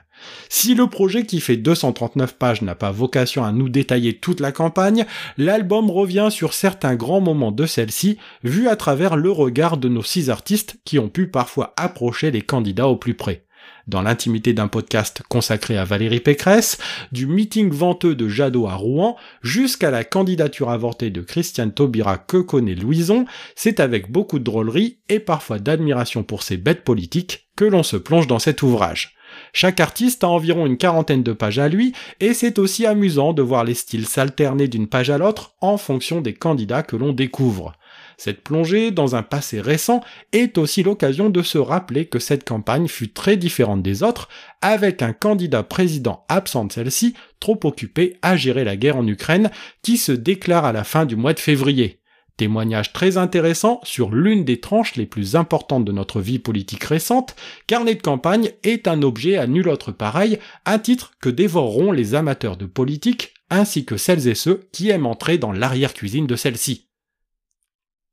Si 0.50 0.75
le 0.75 0.88
projet 0.88 1.25
qui 1.25 1.39
fait 1.39 1.57
239 1.57 2.36
pages 2.38 2.62
n'a 2.62 2.75
pas 2.75 2.91
vocation 2.91 3.43
à 3.43 3.51
nous 3.51 3.69
détailler 3.69 4.17
toute 4.17 4.39
la 4.39 4.51
campagne, 4.51 5.05
l'album 5.38 5.89
revient 5.89 6.29
sur 6.31 6.53
certains 6.53 6.95
grands 6.95 7.22
moments 7.22 7.51
de 7.51 7.65
celle-ci, 7.65 8.17
vus 8.43 8.67
à 8.67 8.75
travers 8.75 9.15
le 9.15 9.31
regard 9.31 9.77
de 9.77 9.89
nos 9.89 10.03
six 10.03 10.29
artistes 10.29 10.77
qui 10.86 11.00
ont 11.00 11.10
pu 11.10 11.27
parfois 11.27 11.74
approcher 11.77 12.31
les 12.31 12.41
candidats 12.41 12.88
au 12.88 12.95
plus 12.95 13.15
près. 13.15 13.45
Dans 13.88 14.01
l'intimité 14.01 14.53
d'un 14.53 14.67
podcast 14.67 15.22
consacré 15.29 15.77
à 15.77 15.86
Valérie 15.86 16.19
Pécresse, 16.19 16.79
du 17.12 17.27
meeting 17.27 17.69
venteux 17.72 18.15
de 18.15 18.27
Jadot 18.27 18.67
à 18.67 18.75
Rouen, 18.75 19.15
jusqu'à 19.43 19.91
la 19.91 20.03
candidature 20.03 20.72
avortée 20.72 21.12
de 21.12 21.22
Christiane 21.22 21.72
Taubira 21.72 22.17
que 22.17 22.38
connaît 22.38 22.74
Louison, 22.74 23.25
c'est 23.55 23.79
avec 23.79 24.12
beaucoup 24.12 24.39
de 24.39 24.43
drôlerie 24.43 24.98
et 25.07 25.19
parfois 25.19 25.60
d'admiration 25.60 26.24
pour 26.24 26.41
ses 26.41 26.57
bêtes 26.57 26.84
politiques 26.84 27.48
que 27.55 27.65
l'on 27.65 27.84
se 27.84 27.98
plonge 27.98 28.27
dans 28.27 28.39
cet 28.39 28.63
ouvrage. 28.63 29.15
Chaque 29.57 29.79
artiste 29.79 30.25
a 30.25 30.27
environ 30.27 30.65
une 30.65 30.75
quarantaine 30.75 31.24
de 31.24 31.31
pages 31.31 31.59
à 31.59 31.69
lui, 31.69 31.93
et 32.19 32.33
c'est 32.33 32.59
aussi 32.59 32.85
amusant 32.85 33.31
de 33.31 33.41
voir 33.41 33.63
les 33.63 33.74
styles 33.74 34.05
s'alterner 34.05 34.67
d'une 34.67 34.89
page 34.89 35.09
à 35.09 35.17
l'autre 35.17 35.53
en 35.62 35.77
fonction 35.77 36.19
des 36.19 36.33
candidats 36.33 36.83
que 36.83 36.97
l'on 36.97 37.13
découvre. 37.13 37.71
Cette 38.17 38.43
plongée 38.43 38.91
dans 38.91 39.15
un 39.15 39.24
passé 39.24 39.62
récent 39.62 40.01
est 40.33 40.57
aussi 40.57 40.83
l'occasion 40.83 41.29
de 41.29 41.41
se 41.41 41.57
rappeler 41.57 42.05
que 42.05 42.19
cette 42.19 42.43
campagne 42.43 42.89
fut 42.89 43.13
très 43.13 43.38
différente 43.38 43.81
des 43.81 44.03
autres, 44.03 44.27
avec 44.62 45.01
un 45.01 45.13
candidat 45.13 45.63
président 45.63 46.25
absent 46.27 46.65
de 46.65 46.74
celle-ci, 46.74 47.13
trop 47.39 47.57
occupé 47.63 48.17
à 48.21 48.35
gérer 48.35 48.65
la 48.65 48.75
guerre 48.75 48.97
en 48.97 49.07
Ukraine, 49.07 49.51
qui 49.81 49.95
se 49.95 50.12
déclare 50.12 50.65
à 50.65 50.74
la 50.74 50.83
fin 50.83 51.05
du 51.05 51.15
mois 51.15 51.33
de 51.33 51.39
février. 51.39 52.01
Témoignage 52.37 52.91
très 52.91 53.15
intéressant 53.17 53.79
sur 53.83 54.11
l'une 54.11 54.43
des 54.43 54.59
tranches 54.59 54.95
les 54.95 55.05
plus 55.05 55.37
importantes 55.37 55.85
de 55.85 55.93
notre 55.93 56.19
vie 56.19 56.39
politique 56.39 56.83
récente, 56.83 57.33
Carnet 57.65 57.95
de 57.95 58.01
campagne 58.01 58.51
est 58.63 58.89
un 58.89 59.03
objet 59.03 59.37
à 59.37 59.47
nul 59.47 59.69
autre 59.69 59.93
pareil, 59.93 60.39
un 60.65 60.77
titre 60.77 61.13
que 61.21 61.29
dévoreront 61.29 61.93
les 61.93 62.13
amateurs 62.13 62.57
de 62.57 62.65
politique, 62.65 63.33
ainsi 63.49 63.85
que 63.85 63.95
celles 63.95 64.27
et 64.27 64.35
ceux 64.35 64.67
qui 64.73 64.89
aiment 64.89 65.05
entrer 65.05 65.37
dans 65.37 65.53
l'arrière-cuisine 65.53 66.27
de 66.27 66.35
celle-ci. 66.35 66.89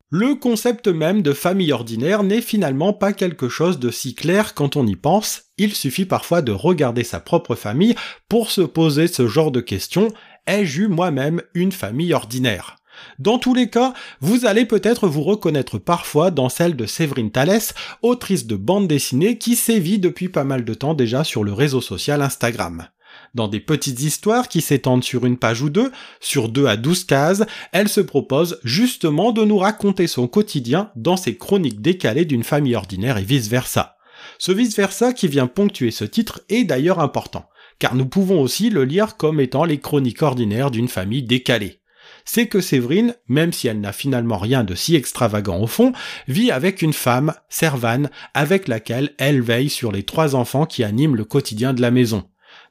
Le 0.08 0.36
concept 0.36 0.86
même 0.86 1.22
de 1.22 1.32
famille 1.32 1.72
ordinaire 1.72 2.22
n'est 2.22 2.42
finalement 2.42 2.92
pas 2.92 3.14
quelque 3.14 3.48
chose 3.48 3.80
de 3.80 3.90
si 3.90 4.14
clair 4.14 4.54
quand 4.54 4.76
on 4.76 4.86
y 4.86 4.94
pense, 4.94 5.44
il 5.58 5.74
suffit 5.74 6.04
parfois 6.04 6.42
de 6.42 6.52
regarder 6.52 7.02
sa 7.02 7.18
propre 7.18 7.56
famille 7.56 7.96
pour 8.28 8.52
se 8.52 8.60
poser 8.60 9.08
ce 9.08 9.26
genre 9.26 9.50
de 9.50 9.60
questions, 9.60 10.08
ai-je 10.46 10.82
eu 10.82 10.88
moi-même 10.88 11.42
une 11.54 11.72
famille 11.72 12.12
ordinaire? 12.12 12.76
Dans 13.18 13.38
tous 13.38 13.54
les 13.54 13.70
cas, 13.70 13.92
vous 14.20 14.46
allez 14.46 14.64
peut-être 14.64 15.08
vous 15.08 15.22
reconnaître 15.22 15.78
parfois 15.78 16.30
dans 16.30 16.48
celle 16.48 16.76
de 16.76 16.86
Séverine 16.86 17.30
Thalès, 17.30 17.74
autrice 18.02 18.46
de 18.46 18.56
bande 18.56 18.88
dessinée 18.88 19.38
qui 19.38 19.56
sévit 19.56 19.98
depuis 19.98 20.28
pas 20.28 20.44
mal 20.44 20.64
de 20.64 20.74
temps 20.74 20.94
déjà 20.94 21.24
sur 21.24 21.44
le 21.44 21.52
réseau 21.52 21.80
social 21.80 22.22
Instagram. 22.22 22.86
Dans 23.34 23.48
des 23.48 23.60
petites 23.60 24.00
histoires 24.02 24.48
qui 24.48 24.60
s'étendent 24.60 25.04
sur 25.04 25.24
une 25.24 25.38
page 25.38 25.62
ou 25.62 25.70
deux, 25.70 25.90
sur 26.20 26.48
deux 26.48 26.66
à 26.66 26.76
douze 26.76 27.04
cases, 27.04 27.44
elle 27.72 27.88
se 27.88 28.00
propose 28.00 28.60
justement 28.62 29.32
de 29.32 29.44
nous 29.44 29.58
raconter 29.58 30.06
son 30.06 30.28
quotidien 30.28 30.90
dans 30.96 31.16
ses 31.16 31.36
chroniques 31.36 31.80
décalées 31.80 32.24
d'une 32.24 32.44
famille 32.44 32.76
ordinaire 32.76 33.18
et 33.18 33.24
vice-versa. 33.24 33.96
Ce 34.38 34.52
vice-versa 34.52 35.12
qui 35.12 35.28
vient 35.28 35.46
ponctuer 35.46 35.90
ce 35.90 36.04
titre 36.04 36.42
est 36.48 36.64
d'ailleurs 36.64 37.00
important, 37.00 37.48
car 37.78 37.94
nous 37.94 38.06
pouvons 38.06 38.40
aussi 38.40 38.70
le 38.70 38.84
lire 38.84 39.16
comme 39.16 39.40
étant 39.40 39.64
les 39.64 39.78
chroniques 39.78 40.22
ordinaires 40.22 40.70
d'une 40.70 40.88
famille 40.88 41.22
décalée 41.22 41.81
c'est 42.24 42.46
que 42.46 42.60
Séverine, 42.60 43.14
même 43.28 43.52
si 43.52 43.68
elle 43.68 43.80
n'a 43.80 43.92
finalement 43.92 44.38
rien 44.38 44.64
de 44.64 44.74
si 44.74 44.96
extravagant 44.96 45.60
au 45.60 45.66
fond, 45.66 45.92
vit 46.28 46.50
avec 46.50 46.82
une 46.82 46.92
femme, 46.92 47.34
Servane, 47.48 48.10
avec 48.34 48.68
laquelle 48.68 49.14
elle 49.18 49.42
veille 49.42 49.70
sur 49.70 49.92
les 49.92 50.02
trois 50.02 50.34
enfants 50.34 50.66
qui 50.66 50.84
animent 50.84 51.16
le 51.16 51.24
quotidien 51.24 51.74
de 51.74 51.80
la 51.80 51.90
maison. 51.90 52.24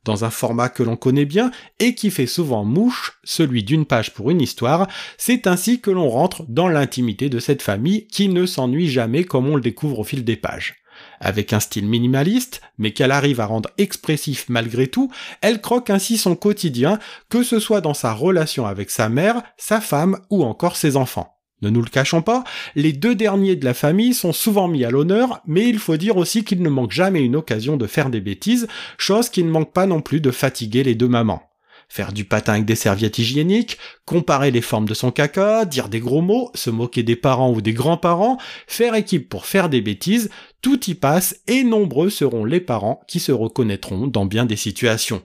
Dans 0.03 0.25
un 0.25 0.31
format 0.31 0.70
que 0.70 0.84
l'on 0.84 0.96
connaît 0.96 1.25
bien 1.25 1.51
et 1.79 1.93
qui 1.93 2.10
fait 2.10 2.25
souvent 2.25 2.65
mouche, 2.65 3.20
celui 3.24 3.63
d'une 3.63 3.86
page 3.86 4.13
pour 4.13 4.31
une 4.31 4.41
histoire, 4.41 4.88
c'est 5.17 5.46
ainsi 5.46 5.79
que 5.79 5.91
l'on 5.91 6.10
rentre 6.10 6.43
dans 6.48 6.67
l'intimité 6.67 7.29
de 7.29 7.39
cette 7.39 7.62
famille 7.62 8.08
qui 8.08 8.27
ne 8.27 8.46
s'ennuie 8.46 8.89
jamais 8.89 9.24
comme 9.24 9.48
on 9.48 9.55
le 9.55 9.62
découvre 9.62 10.00
au 10.00 10.03
fil 10.03 10.24
des 10.24 10.38
pages. 10.38 10.81
Avec 11.22 11.54
un 11.54 11.60
style 11.60 11.86
minimaliste, 11.86 12.62
mais 12.78 12.92
qu'elle 12.92 13.12
arrive 13.12 13.40
à 13.40 13.46
rendre 13.46 13.70
expressif 13.78 14.46
malgré 14.50 14.88
tout, 14.88 15.12
elle 15.42 15.62
croque 15.62 15.92
ainsi 15.92 16.18
son 16.18 16.36
quotidien, 16.36 17.00
que 17.30 17.44
ce 17.44 17.60
soit 17.60 17.80
dans 17.80 17.94
sa 17.94 18.12
relation 18.12 18.66
avec 18.66 18.90
sa 18.90 19.08
mère, 19.08 19.44
sa 19.58 19.80
femme 19.80 20.20
ou 20.32 20.44
encore 20.44 20.75
ses 20.75 20.98
enfants. 20.98 21.38
Ne 21.62 21.70
nous 21.70 21.84
le 21.84 21.90
cachons 21.90 22.24
pas, 22.24 22.44
les 22.75 22.92
deux 22.92 23.13
derniers 23.13 23.56
de 23.56 23.66
la 23.66 23.75
famille 23.75 24.16
sont 24.16 24.34
souvent 24.34 24.68
mis 24.68 24.84
à 24.84 24.90
l'honneur, 24.90 25.42
mais 25.46 25.70
il 25.70 25.78
faut 25.78 25.98
dire 25.98 26.18
aussi 26.18 26.44
qu'il 26.44 26.63
ne 26.63 26.70
manque 26.70 26.92
jamais 26.92 27.22
une 27.22 27.36
occasion 27.36 27.78
de 27.78 27.86
faire 27.86 28.10
des 28.10 28.20
bêtises, 28.22 28.68
chose 28.98 29.30
qui 29.30 29.44
ne 29.44 29.51
manque 29.51 29.72
pas 29.72 29.86
non 29.86 30.01
plus 30.01 30.22
de 30.22 30.32
fatiguer 30.32 30.84
les 30.84 30.96
deux 30.96 31.08
mamans 31.08 31.50
faire 31.92 32.14
du 32.14 32.24
patin 32.24 32.54
avec 32.54 32.64
des 32.64 32.76
serviettes 32.76 33.20
hygiéniques, 33.20 33.78
comparer 34.06 34.50
les 34.50 34.62
formes 34.62 34.88
de 34.88 34.94
son 34.94 35.12
caca, 35.12 35.66
dire 35.66 35.90
des 35.90 36.00
gros 36.00 36.22
mots, 36.22 36.50
se 36.56 36.70
moquer 36.70 37.04
des 37.04 37.18
parents 37.18 37.52
ou 37.52 37.60
des 37.60 37.74
grands-parents, 37.74 38.38
faire 38.66 38.96
équipe 38.96 39.28
pour 39.28 39.46
faire 39.46 39.68
des 39.68 39.82
bêtises, 39.82 40.30
tout 40.62 40.90
y 40.90 40.94
passe 40.94 41.36
et 41.48 41.66
nombreux 41.66 42.10
seront 42.10 42.46
les 42.46 42.62
parents 42.62 43.02
qui 43.10 43.20
se 43.20 43.34
reconnaîtront 43.34 44.08
dans 44.08 44.26
bien 44.26 44.46
des 44.46 44.56
situations. 44.56 45.22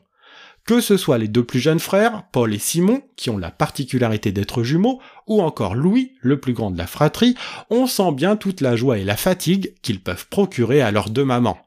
Que 0.66 0.80
ce 0.80 0.96
soit 0.96 1.18
les 1.18 1.28
deux 1.28 1.44
plus 1.44 1.60
jeunes 1.60 1.78
frères, 1.78 2.24
Paul 2.32 2.52
et 2.52 2.58
Simon, 2.58 3.00
qui 3.14 3.30
ont 3.30 3.38
la 3.38 3.52
particularité 3.52 4.32
d'être 4.32 4.64
jumeaux, 4.64 5.00
ou 5.28 5.42
encore 5.42 5.76
Louis, 5.76 6.14
le 6.20 6.40
plus 6.40 6.52
grand 6.52 6.72
de 6.72 6.78
la 6.78 6.88
fratrie, 6.88 7.36
on 7.70 7.86
sent 7.86 8.10
bien 8.10 8.34
toute 8.34 8.60
la 8.60 8.74
joie 8.74 8.98
et 8.98 9.04
la 9.04 9.16
fatigue 9.16 9.74
qu'ils 9.82 10.02
peuvent 10.02 10.26
procurer 10.28 10.82
à 10.82 10.90
leurs 10.90 11.10
deux 11.10 11.24
mamans. 11.24 11.58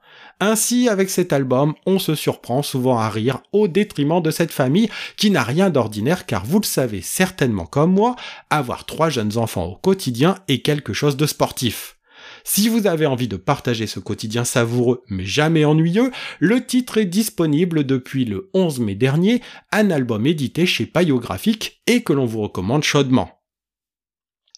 Ainsi, 0.41 0.87
avec 0.87 1.09
cet 1.09 1.33
album, 1.33 1.73
on 1.85 1.99
se 1.99 2.15
surprend 2.15 2.63
souvent 2.63 2.97
à 2.97 3.09
rire 3.09 3.39
au 3.51 3.67
détriment 3.67 4.21
de 4.21 4.31
cette 4.31 4.53
famille 4.53 4.89
qui 5.17 5.31
n'a 5.31 5.43
rien 5.43 5.69
d'ordinaire 5.69 6.25
car 6.25 6.45
vous 6.45 6.59
le 6.59 6.65
savez 6.65 7.01
certainement 7.01 7.65
comme 7.65 7.93
moi, 7.93 8.15
avoir 8.49 8.85
trois 8.85 9.09
jeunes 9.09 9.37
enfants 9.37 9.65
au 9.65 9.75
quotidien 9.75 10.37
est 10.47 10.59
quelque 10.59 10.93
chose 10.93 11.17
de 11.17 11.25
sportif. 11.25 11.97
Si 12.45 12.69
vous 12.69 12.87
avez 12.87 13.05
envie 13.05 13.27
de 13.27 13.35
partager 13.35 13.85
ce 13.85 13.99
quotidien 13.99 14.45
savoureux 14.45 15.03
mais 15.09 15.25
jamais 15.25 15.65
ennuyeux, 15.65 16.11
le 16.39 16.65
titre 16.65 16.97
est 16.97 17.05
disponible 17.05 17.83
depuis 17.83 18.23
le 18.23 18.49
11 18.53 18.79
mai 18.79 18.95
dernier, 18.95 19.41
un 19.71 19.91
album 19.91 20.25
édité 20.25 20.65
chez 20.65 20.85
Payographique 20.85 21.81
et 21.85 22.01
que 22.01 22.13
l'on 22.13 22.25
vous 22.25 22.41
recommande 22.41 22.83
chaudement. 22.83 23.38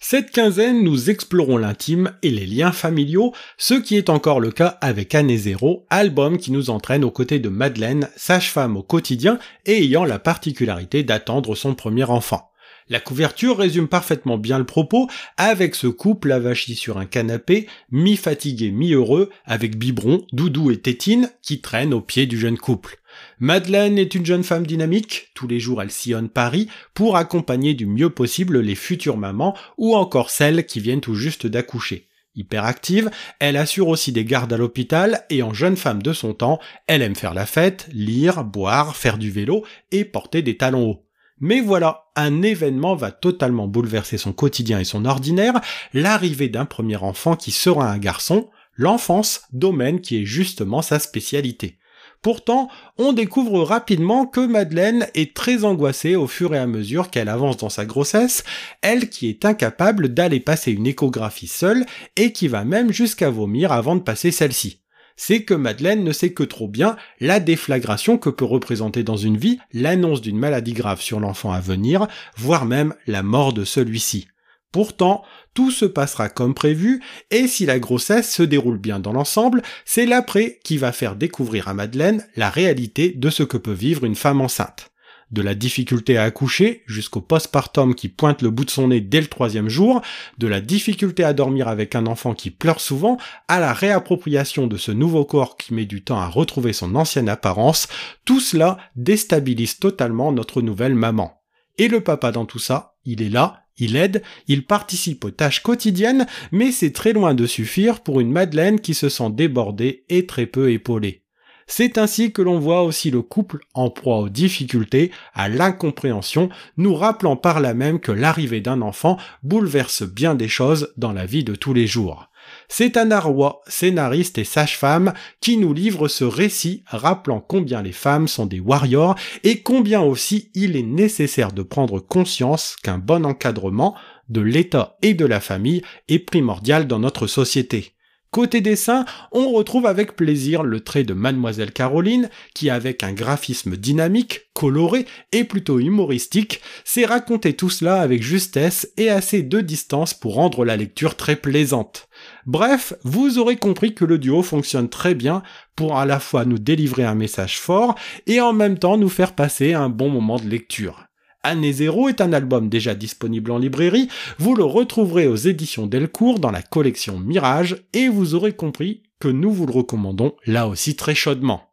Cette 0.03 0.31
quinzaine, 0.31 0.83
nous 0.83 1.11
explorons 1.11 1.57
l'intime 1.57 2.11
et 2.23 2.31
les 2.31 2.47
liens 2.47 2.71
familiaux, 2.71 3.33
ce 3.59 3.75
qui 3.75 3.97
est 3.97 4.09
encore 4.09 4.39
le 4.39 4.51
cas 4.51 4.79
avec 4.81 5.13
Année 5.13 5.37
Zéro, 5.37 5.85
album 5.91 6.39
qui 6.39 6.51
nous 6.51 6.71
entraîne 6.71 7.03
aux 7.03 7.11
côtés 7.11 7.37
de 7.37 7.49
Madeleine, 7.49 8.09
sage-femme 8.15 8.77
au 8.77 8.81
quotidien 8.81 9.37
et 9.67 9.77
ayant 9.77 10.03
la 10.03 10.17
particularité 10.17 11.03
d'attendre 11.03 11.53
son 11.53 11.75
premier 11.75 12.03
enfant. 12.05 12.49
La 12.89 12.99
couverture 12.99 13.59
résume 13.59 13.87
parfaitement 13.87 14.39
bien 14.39 14.57
le 14.57 14.65
propos, 14.65 15.07
avec 15.37 15.75
ce 15.75 15.87
couple 15.87 16.31
avachi 16.31 16.73
sur 16.73 16.97
un 16.97 17.05
canapé, 17.05 17.67
mi-fatigué, 17.91 18.71
mi-heureux, 18.71 19.29
avec 19.45 19.77
biberon, 19.77 20.25
doudou 20.33 20.71
et 20.71 20.77
tétine, 20.77 21.29
qui 21.43 21.61
traînent 21.61 21.93
au 21.93 22.01
pied 22.01 22.25
du 22.25 22.39
jeune 22.39 22.57
couple. 22.57 23.00
Madeleine 23.39 23.97
est 23.97 24.15
une 24.15 24.25
jeune 24.25 24.43
femme 24.43 24.67
dynamique, 24.67 25.31
tous 25.33 25.47
les 25.47 25.59
jours 25.59 25.81
elle 25.81 25.91
sillonne 25.91 26.29
Paris 26.29 26.67
pour 26.93 27.17
accompagner 27.17 27.73
du 27.73 27.85
mieux 27.85 28.09
possible 28.09 28.59
les 28.59 28.75
futures 28.75 29.17
mamans 29.17 29.55
ou 29.77 29.95
encore 29.95 30.29
celles 30.29 30.65
qui 30.65 30.79
viennent 30.79 31.01
tout 31.01 31.15
juste 31.15 31.47
d'accoucher. 31.47 32.07
Hyperactive, 32.35 33.11
elle 33.39 33.57
assure 33.57 33.89
aussi 33.89 34.11
des 34.11 34.23
gardes 34.23 34.53
à 34.53 34.57
l'hôpital 34.57 35.25
et 35.29 35.43
en 35.43 35.53
jeune 35.53 35.75
femme 35.75 36.01
de 36.01 36.13
son 36.13 36.33
temps, 36.33 36.59
elle 36.87 37.01
aime 37.01 37.15
faire 37.15 37.33
la 37.33 37.45
fête, 37.45 37.89
lire, 37.91 38.45
boire, 38.45 38.95
faire 38.95 39.17
du 39.17 39.29
vélo 39.29 39.65
et 39.91 40.05
porter 40.05 40.41
des 40.41 40.55
talons 40.55 40.91
hauts. 40.91 41.05
Mais 41.41 41.59
voilà, 41.59 42.05
un 42.15 42.43
événement 42.43 42.95
va 42.95 43.11
totalement 43.11 43.67
bouleverser 43.67 44.17
son 44.17 44.31
quotidien 44.31 44.79
et 44.79 44.85
son 44.85 45.05
ordinaire, 45.05 45.59
l'arrivée 45.93 46.49
d'un 46.49 46.65
premier 46.65 46.97
enfant 46.97 47.35
qui 47.35 47.51
sera 47.51 47.91
un 47.91 47.97
garçon, 47.97 48.49
l'enfance, 48.75 49.41
domaine 49.51 50.01
qui 50.01 50.21
est 50.21 50.25
justement 50.25 50.81
sa 50.81 50.99
spécialité. 50.99 51.79
Pourtant, 52.21 52.69
on 52.99 53.13
découvre 53.13 53.63
rapidement 53.63 54.27
que 54.27 54.45
Madeleine 54.45 55.07
est 55.15 55.35
très 55.35 55.63
angoissée 55.63 56.15
au 56.15 56.27
fur 56.27 56.53
et 56.53 56.59
à 56.59 56.67
mesure 56.67 57.09
qu'elle 57.09 57.29
avance 57.29 57.57
dans 57.57 57.69
sa 57.69 57.85
grossesse, 57.85 58.43
elle 58.83 59.09
qui 59.09 59.27
est 59.27 59.43
incapable 59.43 60.09
d'aller 60.09 60.39
passer 60.39 60.71
une 60.71 60.85
échographie 60.85 61.47
seule 61.47 61.83
et 62.17 62.31
qui 62.31 62.47
va 62.47 62.63
même 62.63 62.93
jusqu'à 62.93 63.31
vomir 63.31 63.71
avant 63.71 63.95
de 63.95 64.01
passer 64.01 64.29
celle-ci. 64.29 64.81
C'est 65.15 65.43
que 65.43 65.55
Madeleine 65.55 66.03
ne 66.03 66.11
sait 66.11 66.31
que 66.31 66.43
trop 66.43 66.67
bien 66.67 66.95
la 67.19 67.39
déflagration 67.39 68.19
que 68.19 68.29
peut 68.29 68.45
représenter 68.45 69.01
dans 69.01 69.17
une 69.17 69.37
vie 69.37 69.57
l'annonce 69.73 70.21
d'une 70.21 70.37
maladie 70.37 70.73
grave 70.73 71.01
sur 71.01 71.19
l'enfant 71.19 71.51
à 71.51 71.59
venir, 71.59 72.07
voire 72.37 72.65
même 72.65 72.93
la 73.07 73.23
mort 73.23 73.51
de 73.51 73.65
celui-ci. 73.65 74.27
Pourtant, 74.71 75.23
tout 75.53 75.71
se 75.71 75.85
passera 75.85 76.29
comme 76.29 76.53
prévu, 76.53 77.01
et 77.29 77.47
si 77.47 77.65
la 77.65 77.79
grossesse 77.79 78.33
se 78.33 78.43
déroule 78.43 78.77
bien 78.77 78.99
dans 78.99 79.13
l'ensemble, 79.13 79.61
c'est 79.85 80.05
l'après 80.05 80.59
qui 80.63 80.77
va 80.77 80.91
faire 80.91 81.15
découvrir 81.15 81.67
à 81.67 81.73
Madeleine 81.73 82.25
la 82.35 82.49
réalité 82.49 83.11
de 83.11 83.29
ce 83.29 83.43
que 83.43 83.57
peut 83.57 83.71
vivre 83.71 84.05
une 84.05 84.15
femme 84.15 84.41
enceinte. 84.41 84.91
De 85.31 85.41
la 85.41 85.55
difficulté 85.55 86.17
à 86.17 86.23
accoucher 86.23 86.83
jusqu'au 86.87 87.21
postpartum 87.21 87.95
qui 87.95 88.09
pointe 88.09 88.41
le 88.41 88.49
bout 88.49 88.65
de 88.65 88.69
son 88.69 88.89
nez 88.89 88.99
dès 88.99 89.21
le 89.21 89.27
troisième 89.27 89.69
jour, 89.69 90.01
de 90.37 90.47
la 90.47 90.59
difficulté 90.59 91.23
à 91.23 91.31
dormir 91.31 91.69
avec 91.69 91.95
un 91.95 92.05
enfant 92.05 92.33
qui 92.33 92.51
pleure 92.51 92.81
souvent, 92.81 93.17
à 93.47 93.61
la 93.61 93.71
réappropriation 93.71 94.67
de 94.67 94.75
ce 94.75 94.91
nouveau 94.91 95.23
corps 95.23 95.55
qui 95.55 95.73
met 95.73 95.85
du 95.85 96.03
temps 96.03 96.19
à 96.19 96.27
retrouver 96.27 96.73
son 96.73 96.95
ancienne 96.95 97.29
apparence, 97.29 97.87
tout 98.25 98.41
cela 98.41 98.77
déstabilise 98.97 99.79
totalement 99.79 100.33
notre 100.33 100.61
nouvelle 100.61 100.95
maman. 100.95 101.41
Et 101.77 101.87
le 101.87 102.01
papa 102.01 102.33
dans 102.33 102.45
tout 102.45 102.59
ça, 102.59 102.95
il 103.05 103.21
est 103.21 103.29
là, 103.29 103.63
il 103.81 103.97
aide, 103.97 104.21
il 104.47 104.65
participe 104.65 105.25
aux 105.25 105.31
tâches 105.31 105.61
quotidiennes, 105.61 106.27
mais 106.51 106.71
c'est 106.71 106.93
très 106.93 107.11
loin 107.11 107.33
de 107.33 107.45
suffire 107.45 107.99
pour 107.99 108.21
une 108.21 108.31
Madeleine 108.31 108.79
qui 108.79 108.93
se 108.93 109.09
sent 109.09 109.31
débordée 109.31 110.05
et 110.07 110.25
très 110.25 110.45
peu 110.45 110.71
épaulée. 110.71 111.23
C'est 111.67 111.97
ainsi 111.97 112.31
que 112.31 112.41
l'on 112.41 112.59
voit 112.59 112.83
aussi 112.83 113.11
le 113.11 113.21
couple 113.21 113.59
en 113.73 113.89
proie 113.89 114.19
aux 114.19 114.29
difficultés, 114.29 115.11
à 115.33 115.49
l'incompréhension, 115.49 116.49
nous 116.77 116.93
rappelant 116.95 117.35
par 117.35 117.59
là 117.59 117.73
même 117.73 117.99
que 117.99 118.11
l'arrivée 118.11 118.61
d'un 118.61 118.81
enfant 118.81 119.17
bouleverse 119.43 120.03
bien 120.03 120.35
des 120.35 120.49
choses 120.49 120.93
dans 120.97 121.13
la 121.13 121.25
vie 121.25 121.43
de 121.43 121.55
tous 121.55 121.73
les 121.73 121.87
jours. 121.87 122.30
C'est 122.73 122.95
Anna 122.95 123.21
scénariste 123.67 124.37
et 124.37 124.45
sage-femme, 124.45 125.11
qui 125.41 125.57
nous 125.57 125.73
livre 125.73 126.07
ce 126.07 126.23
récit 126.23 126.85
rappelant 126.87 127.41
combien 127.41 127.81
les 127.81 127.91
femmes 127.91 128.29
sont 128.29 128.45
des 128.45 128.61
warriors 128.61 129.15
et 129.43 129.61
combien 129.61 129.99
aussi 129.99 130.51
il 130.55 130.77
est 130.77 130.81
nécessaire 130.81 131.51
de 131.51 131.63
prendre 131.63 131.99
conscience 131.99 132.77
qu'un 132.81 132.97
bon 132.97 133.25
encadrement, 133.25 133.93
de 134.29 134.39
l'État 134.39 134.95
et 135.01 135.13
de 135.13 135.25
la 135.25 135.41
famille 135.41 135.81
est 136.07 136.19
primordial 136.19 136.87
dans 136.87 136.99
notre 136.99 137.27
société. 137.27 137.93
Côté 138.31 138.61
dessin, 138.61 139.03
on 139.33 139.51
retrouve 139.51 139.85
avec 139.85 140.15
plaisir 140.15 140.63
le 140.63 140.79
trait 140.79 141.03
de 141.03 141.13
Mademoiselle 141.13 141.73
Caroline, 141.73 142.29
qui 142.55 142.69
avec 142.69 143.03
un 143.03 143.11
graphisme 143.11 143.75
dynamique, 143.75 144.43
coloré 144.53 145.05
et 145.33 145.43
plutôt 145.43 145.79
humoristique, 145.79 146.61
sait 146.85 147.03
raconter 147.03 147.57
tout 147.57 147.69
cela 147.69 147.99
avec 147.99 148.23
justesse 148.23 148.89
et 148.95 149.09
assez 149.09 149.43
de 149.43 149.59
distance 149.59 150.13
pour 150.13 150.35
rendre 150.35 150.63
la 150.63 150.77
lecture 150.77 151.17
très 151.17 151.35
plaisante. 151.35 152.07
Bref, 152.45 152.93
vous 153.03 153.37
aurez 153.37 153.57
compris 153.57 153.93
que 153.93 154.05
le 154.05 154.17
duo 154.17 154.43
fonctionne 154.43 154.87
très 154.87 155.13
bien 155.13 155.43
pour 155.75 155.97
à 155.97 156.05
la 156.05 156.21
fois 156.21 156.45
nous 156.45 156.57
délivrer 156.57 157.03
un 157.03 157.15
message 157.15 157.59
fort 157.59 157.95
et 158.27 158.39
en 158.39 158.53
même 158.53 158.79
temps 158.79 158.97
nous 158.97 159.09
faire 159.09 159.35
passer 159.35 159.73
un 159.73 159.89
bon 159.89 160.09
moment 160.09 160.39
de 160.39 160.47
lecture. 160.47 161.10
Année 161.43 161.73
Zéro 161.73 162.07
est 162.07 162.21
un 162.21 162.33
album 162.33 162.69
déjà 162.69 162.93
disponible 162.93 163.51
en 163.51 163.57
librairie, 163.57 164.09
vous 164.37 164.53
le 164.53 164.63
retrouverez 164.63 165.27
aux 165.27 165.35
éditions 165.35 165.87
Delcourt 165.87 166.39
dans 166.39 166.51
la 166.51 166.61
collection 166.61 167.17
Mirage 167.17 167.83
et 167.93 168.09
vous 168.09 168.35
aurez 168.35 168.53
compris 168.53 169.01
que 169.19 169.27
nous 169.27 169.51
vous 169.51 169.65
le 169.65 169.73
recommandons 169.73 170.35
là 170.45 170.67
aussi 170.67 170.95
très 170.95 171.15
chaudement. 171.15 171.71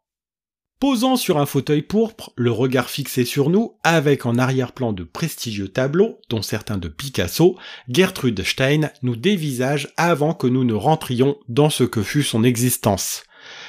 Posant 0.81 1.17
sur 1.17 1.39
un 1.39 1.45
fauteuil 1.45 1.83
pourpre, 1.83 2.33
le 2.37 2.53
regard 2.53 2.89
fixé 2.89 3.25
sur 3.25 3.51
nous, 3.51 3.75
avec 3.83 4.27
en 4.27 4.37
arrière-plan 4.37 4.93
de 4.93 5.03
prestigieux 5.03 5.67
tableaux, 5.67 6.21
dont 6.31 6.41
certains 6.41 6.79
de 6.79 6.87
Picasso, 6.87 7.59
Gertrude 7.89 8.45
Stein 8.45 8.91
nous 9.03 9.17
dévisage 9.17 9.93
avant 9.97 10.35
que 10.35 10.47
nous 10.47 10.63
ne 10.63 10.75
rentrions 10.75 11.37
dans 11.49 11.69
ce 11.69 11.83
que 11.83 12.03
fut 12.03 12.23
son 12.23 12.45
existence 12.45 13.25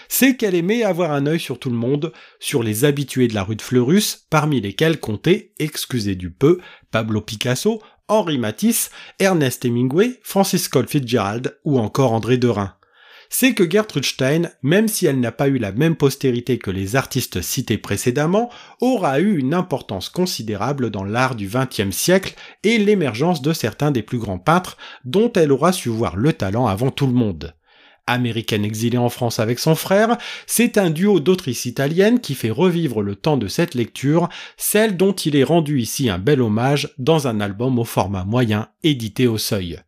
c'est 0.10 0.36
qu'elle 0.36 0.56
aimait 0.56 0.84
avoir 0.84 1.12
un 1.12 1.28
œil 1.28 1.40
sur 1.40 1.60
tout 1.60 1.70
le 1.70 1.78
monde, 1.78 2.12
sur 2.40 2.64
les 2.64 2.84
habitués 2.84 3.28
de 3.28 3.36
la 3.36 3.44
rue 3.44 3.56
de 3.56 3.62
Fleurus, 3.62 4.26
parmi 4.30 4.60
lesquels 4.60 5.00
comptaient, 5.00 5.54
excusez 5.60 6.16
du 6.16 6.32
peu, 6.32 6.60
Pablo 6.92 7.22
Picasso, 7.22 7.82
Henri 8.08 8.40
Matisse, 8.40 8.90
Ernest 9.20 9.64
Hemingway, 9.64 10.20
Francis 10.24 10.68
Cole 10.68 10.88
Fitzgerald 10.88 11.58
ou 11.64 11.78
encore 11.78 12.12
André 12.12 12.38
Derain. 12.38 12.74
C'est 13.32 13.54
que 13.54 13.70
Gertrude 13.70 14.06
Stein, 14.06 14.50
même 14.64 14.88
si 14.88 15.06
elle 15.06 15.20
n'a 15.20 15.32
pas 15.32 15.48
eu 15.48 15.60
la 15.60 15.72
même 15.72 15.96
postérité 15.96 16.58
que 16.58 16.72
les 16.72 16.96
artistes 16.96 17.44
cités 17.44 17.78
précédemment, 17.78 18.50
aura 18.82 19.20
eu 19.20 19.38
une 19.38 19.54
importance 19.54 20.10
considérable 20.10 20.90
dans 20.90 21.04
l'art 21.04 21.36
du 21.36 21.48
XXe 21.48 21.96
siècle 21.96 22.34
et 22.64 22.80
l'émergence 22.80 23.44
de 23.44 23.54
certains 23.54 23.92
des 23.92 24.02
plus 24.02 24.18
grands 24.18 24.40
peintres 24.40 24.78
dont 25.06 25.32
elle 25.34 25.52
aura 25.52 25.72
su 25.72 25.90
voir 25.90 26.16
le 26.16 26.34
talent 26.34 26.66
avant 26.66 26.90
tout 26.90 27.06
le 27.06 27.14
monde 27.14 27.54
américaine 28.12 28.66
exilée 28.66 28.98
en 28.98 29.10
France 29.10 29.40
avec 29.40 29.60
son 29.60 29.76
frère, 29.76 30.18
c'est 30.48 30.78
un 30.78 30.90
duo 30.90 31.20
d'autrices 31.20 31.66
italiennes 31.66 32.20
qui 32.20 32.36
fait 32.36 32.50
revivre 32.50 33.02
le 33.02 33.16
temps 33.16 33.38
de 33.38 33.48
cette 33.48 33.76
lecture, 33.76 34.30
celle 34.58 34.98
dont 34.98 35.14
il 35.14 35.36
est 35.36 35.44
rendu 35.44 35.80
ici 35.80 36.10
un 36.10 36.20
bel 36.20 36.42
hommage 36.42 36.94
dans 36.98 37.28
un 37.28 37.40
album 37.40 37.80
au 37.80 37.86
format 37.86 38.26
moyen 38.26 38.68
édité 38.84 39.28
au 39.28 39.38
seuil. 39.38 39.80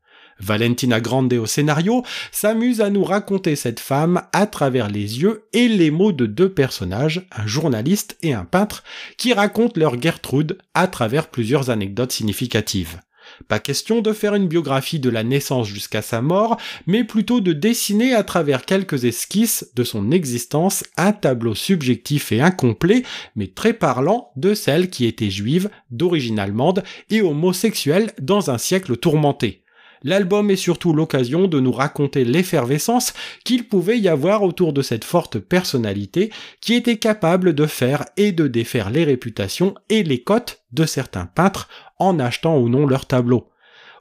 Valentina 0.41 0.99
Grande 0.99 1.33
au 1.33 1.45
scénario 1.45 2.03
s'amuse 2.31 2.81
à 2.81 2.89
nous 2.89 3.03
raconter 3.03 3.55
cette 3.55 3.79
femme 3.79 4.23
à 4.33 4.47
travers 4.47 4.89
les 4.89 5.21
yeux 5.21 5.47
et 5.53 5.67
les 5.67 5.91
mots 5.91 6.11
de 6.11 6.25
deux 6.25 6.49
personnages, 6.49 7.27
un 7.31 7.45
journaliste 7.45 8.17
et 8.23 8.33
un 8.33 8.45
peintre, 8.45 8.83
qui 9.17 9.33
racontent 9.33 9.79
leur 9.79 10.01
Gertrude 10.01 10.57
à 10.73 10.87
travers 10.87 11.27
plusieurs 11.27 11.69
anecdotes 11.69 12.11
significatives. 12.11 12.99
Pas 13.47 13.59
question 13.59 14.01
de 14.01 14.13
faire 14.13 14.35
une 14.35 14.47
biographie 14.47 14.99
de 14.99 15.09
la 15.09 15.23
naissance 15.23 15.67
jusqu'à 15.67 16.01
sa 16.01 16.21
mort, 16.21 16.57
mais 16.87 17.03
plutôt 17.03 17.41
de 17.41 17.53
dessiner 17.53 18.13
à 18.13 18.23
travers 18.23 18.65
quelques 18.65 19.05
esquisses 19.05 19.71
de 19.75 19.83
son 19.83 20.11
existence 20.11 20.83
un 20.97 21.11
tableau 21.11 21.55
subjectif 21.55 22.31
et 22.31 22.41
incomplet, 22.41 23.03
mais 23.35 23.47
très 23.47 23.73
parlant 23.73 24.31
de 24.35 24.53
celle 24.53 24.89
qui 24.89 25.05
était 25.05 25.29
juive, 25.29 25.69
d'origine 25.89 26.39
allemande 26.39 26.83
et 27.09 27.21
homosexuelle 27.21 28.11
dans 28.19 28.49
un 28.49 28.57
siècle 28.57 28.97
tourmenté. 28.97 29.61
L'album 30.03 30.49
est 30.49 30.55
surtout 30.55 30.93
l'occasion 30.93 31.47
de 31.47 31.59
nous 31.59 31.71
raconter 31.71 32.25
l'effervescence 32.25 33.13
qu'il 33.43 33.67
pouvait 33.67 33.99
y 33.99 34.07
avoir 34.07 34.41
autour 34.41 34.73
de 34.73 34.81
cette 34.81 35.03
forte 35.03 35.37
personnalité 35.37 36.31
qui 36.59 36.73
était 36.73 36.97
capable 36.97 37.53
de 37.53 37.67
faire 37.67 38.05
et 38.17 38.31
de 38.31 38.47
défaire 38.47 38.89
les 38.89 39.03
réputations 39.03 39.75
et 39.89 40.01
les 40.01 40.23
cotes 40.23 40.63
de 40.71 40.85
certains 40.85 41.27
peintres 41.27 41.69
en 42.01 42.19
achetant 42.19 42.57
ou 42.57 42.69
non 42.69 42.85
leurs 42.85 43.05
tableaux. 43.05 43.47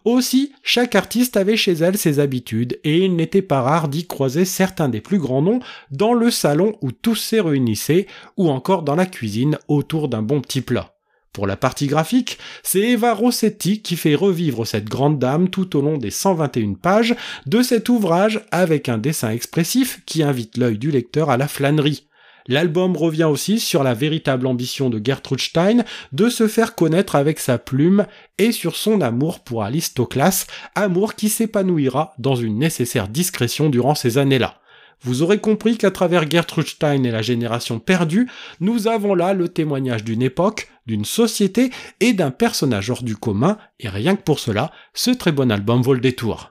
Aussi, 0.04 0.52
chaque 0.62 0.94
artiste 0.94 1.36
avait 1.36 1.58
chez 1.58 1.72
elle 1.72 1.98
ses 1.98 2.20
habitudes, 2.20 2.80
et 2.84 3.04
il 3.04 3.16
n'était 3.16 3.42
pas 3.42 3.60
rare 3.60 3.88
d'y 3.88 4.06
croiser 4.06 4.46
certains 4.46 4.88
des 4.88 5.02
plus 5.02 5.18
grands 5.18 5.42
noms 5.42 5.60
dans 5.90 6.14
le 6.14 6.30
salon 6.30 6.76
où 6.80 6.90
tous 6.90 7.16
se 7.16 7.36
réunissaient, 7.36 8.06
ou 8.38 8.48
encore 8.48 8.82
dans 8.82 8.96
la 8.96 9.04
cuisine 9.04 9.58
autour 9.68 10.08
d'un 10.08 10.22
bon 10.22 10.40
petit 10.40 10.62
plat. 10.62 10.94
Pour 11.32 11.46
la 11.46 11.56
partie 11.56 11.86
graphique, 11.86 12.38
c'est 12.64 12.80
Eva 12.80 13.14
Rossetti 13.14 13.82
qui 13.82 13.96
fait 13.96 14.16
revivre 14.16 14.66
cette 14.66 14.88
grande 14.88 15.18
dame 15.20 15.48
tout 15.48 15.76
au 15.76 15.80
long 15.80 15.96
des 15.96 16.10
121 16.10 16.74
pages 16.74 17.14
de 17.46 17.62
cet 17.62 17.88
ouvrage 17.88 18.40
avec 18.50 18.88
un 18.88 18.98
dessin 18.98 19.30
expressif 19.30 20.02
qui 20.06 20.24
invite 20.24 20.56
l'œil 20.56 20.78
du 20.78 20.90
lecteur 20.90 21.30
à 21.30 21.36
la 21.36 21.46
flânerie. 21.46 22.09
L'album 22.50 22.96
revient 22.96 23.28
aussi 23.30 23.60
sur 23.60 23.84
la 23.84 23.94
véritable 23.94 24.48
ambition 24.48 24.90
de 24.90 25.00
Gertrude 25.02 25.40
Stein 25.40 25.84
de 26.10 26.28
se 26.28 26.48
faire 26.48 26.74
connaître 26.74 27.14
avec 27.14 27.38
sa 27.38 27.58
plume 27.58 28.06
et 28.38 28.50
sur 28.50 28.74
son 28.74 29.00
amour 29.02 29.44
pour 29.44 29.62
Aristoclas, 29.62 30.48
amour 30.74 31.14
qui 31.14 31.28
s'épanouira 31.28 32.12
dans 32.18 32.34
une 32.34 32.58
nécessaire 32.58 33.06
discrétion 33.06 33.70
durant 33.70 33.94
ces 33.94 34.18
années-là. 34.18 34.56
Vous 35.00 35.22
aurez 35.22 35.38
compris 35.38 35.78
qu'à 35.78 35.92
travers 35.92 36.28
Gertrude 36.28 36.66
Stein 36.66 37.04
et 37.04 37.12
la 37.12 37.22
génération 37.22 37.78
perdue, 37.78 38.28
nous 38.58 38.88
avons 38.88 39.14
là 39.14 39.32
le 39.32 39.48
témoignage 39.48 40.02
d'une 40.02 40.20
époque, 40.20 40.66
d'une 40.86 41.04
société 41.04 41.70
et 42.00 42.14
d'un 42.14 42.32
personnage 42.32 42.90
hors 42.90 43.04
du 43.04 43.14
commun, 43.14 43.58
et 43.78 43.88
rien 43.88 44.16
que 44.16 44.22
pour 44.22 44.40
cela, 44.40 44.72
ce 44.92 45.12
très 45.12 45.30
bon 45.30 45.52
album 45.52 45.82
vaut 45.82 45.94
le 45.94 46.00
détour. 46.00 46.50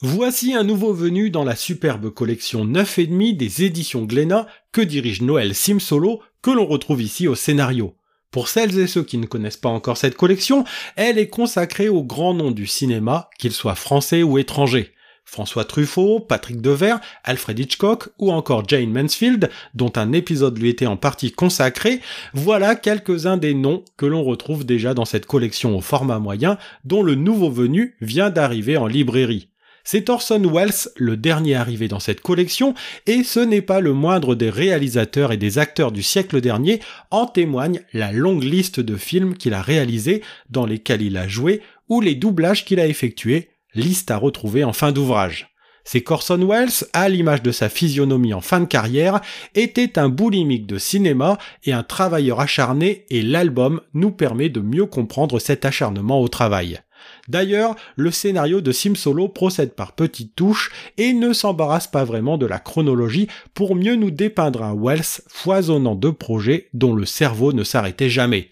Voici 0.00 0.54
un 0.54 0.62
nouveau 0.62 0.92
venu 0.92 1.28
dans 1.28 1.42
la 1.42 1.56
superbe 1.56 2.10
collection 2.10 2.64
9,5 2.64 3.36
des 3.36 3.64
éditions 3.64 4.04
Glénat 4.04 4.46
que 4.70 4.80
dirige 4.80 5.22
Noël 5.22 5.56
Simsolo, 5.56 6.22
que 6.40 6.52
l'on 6.52 6.66
retrouve 6.66 7.02
ici 7.02 7.26
au 7.26 7.34
scénario. 7.34 7.96
Pour 8.30 8.46
celles 8.46 8.78
et 8.78 8.86
ceux 8.86 9.02
qui 9.02 9.18
ne 9.18 9.26
connaissent 9.26 9.56
pas 9.56 9.68
encore 9.68 9.96
cette 9.96 10.16
collection, 10.16 10.62
elle 10.94 11.18
est 11.18 11.26
consacrée 11.26 11.88
aux 11.88 12.04
grands 12.04 12.32
noms 12.32 12.52
du 12.52 12.68
cinéma, 12.68 13.28
qu'ils 13.40 13.50
soient 13.50 13.74
français 13.74 14.22
ou 14.22 14.38
étrangers. 14.38 14.92
François 15.24 15.64
Truffaut, 15.64 16.20
Patrick 16.20 16.60
Devers, 16.60 17.00
Alfred 17.24 17.58
Hitchcock 17.58 18.10
ou 18.20 18.30
encore 18.30 18.68
Jane 18.68 18.92
Mansfield, 18.92 19.50
dont 19.74 19.92
un 19.96 20.12
épisode 20.12 20.56
lui 20.58 20.68
était 20.68 20.86
en 20.86 20.96
partie 20.96 21.32
consacré, 21.32 22.00
voilà 22.34 22.76
quelques-uns 22.76 23.36
des 23.36 23.52
noms 23.52 23.84
que 23.96 24.06
l'on 24.06 24.22
retrouve 24.22 24.64
déjà 24.64 24.94
dans 24.94 25.04
cette 25.04 25.26
collection 25.26 25.76
au 25.76 25.80
format 25.80 26.20
moyen, 26.20 26.56
dont 26.84 27.02
le 27.02 27.16
nouveau 27.16 27.50
venu 27.50 27.96
vient 28.00 28.30
d'arriver 28.30 28.76
en 28.76 28.86
librairie. 28.86 29.48
C'est 29.90 30.10
Orson 30.10 30.42
Welles, 30.52 30.90
le 30.98 31.16
dernier 31.16 31.54
arrivé 31.54 31.88
dans 31.88 31.98
cette 31.98 32.20
collection, 32.20 32.74
et 33.06 33.24
ce 33.24 33.40
n'est 33.40 33.62
pas 33.62 33.80
le 33.80 33.94
moindre 33.94 34.34
des 34.34 34.50
réalisateurs 34.50 35.32
et 35.32 35.38
des 35.38 35.56
acteurs 35.56 35.92
du 35.92 36.02
siècle 36.02 36.42
dernier, 36.42 36.80
en 37.10 37.24
témoigne 37.24 37.80
la 37.94 38.12
longue 38.12 38.42
liste 38.42 38.80
de 38.80 38.96
films 38.96 39.34
qu'il 39.34 39.54
a 39.54 39.62
réalisés, 39.62 40.22
dans 40.50 40.66
lesquels 40.66 41.00
il 41.00 41.16
a 41.16 41.26
joué, 41.26 41.62
ou 41.88 42.02
les 42.02 42.14
doublages 42.14 42.66
qu'il 42.66 42.80
a 42.80 42.86
effectués, 42.86 43.48
liste 43.74 44.10
à 44.10 44.18
retrouver 44.18 44.62
en 44.62 44.74
fin 44.74 44.92
d'ouvrage. 44.92 45.54
C'est 45.84 46.02
Corson 46.02 46.46
Welles, 46.46 46.84
à 46.92 47.08
l'image 47.08 47.42
de 47.42 47.50
sa 47.50 47.70
physionomie 47.70 48.34
en 48.34 48.42
fin 48.42 48.60
de 48.60 48.66
carrière, 48.66 49.22
était 49.54 49.98
un 49.98 50.10
boulimique 50.10 50.66
de 50.66 50.76
cinéma 50.76 51.38
et 51.64 51.72
un 51.72 51.82
travailleur 51.82 52.40
acharné 52.40 53.06
et 53.08 53.22
l'album 53.22 53.80
nous 53.94 54.10
permet 54.10 54.50
de 54.50 54.60
mieux 54.60 54.84
comprendre 54.84 55.38
cet 55.38 55.64
acharnement 55.64 56.20
au 56.20 56.28
travail. 56.28 56.78
D'ailleurs, 57.28 57.76
le 57.96 58.10
scénario 58.10 58.60
de 58.60 58.72
Sim 58.72 58.94
Solo 58.94 59.28
procède 59.28 59.74
par 59.74 59.92
petites 59.92 60.34
touches 60.34 60.70
et 60.96 61.12
ne 61.12 61.32
s'embarrasse 61.32 61.86
pas 61.86 62.04
vraiment 62.04 62.38
de 62.38 62.46
la 62.46 62.58
chronologie 62.58 63.28
pour 63.54 63.74
mieux 63.74 63.96
nous 63.96 64.10
dépeindre 64.10 64.62
un 64.62 64.74
Wells 64.74 65.22
foisonnant 65.28 65.94
de 65.94 66.10
projets 66.10 66.68
dont 66.72 66.94
le 66.94 67.04
cerveau 67.04 67.52
ne 67.52 67.64
s'arrêtait 67.64 68.08
jamais. 68.08 68.48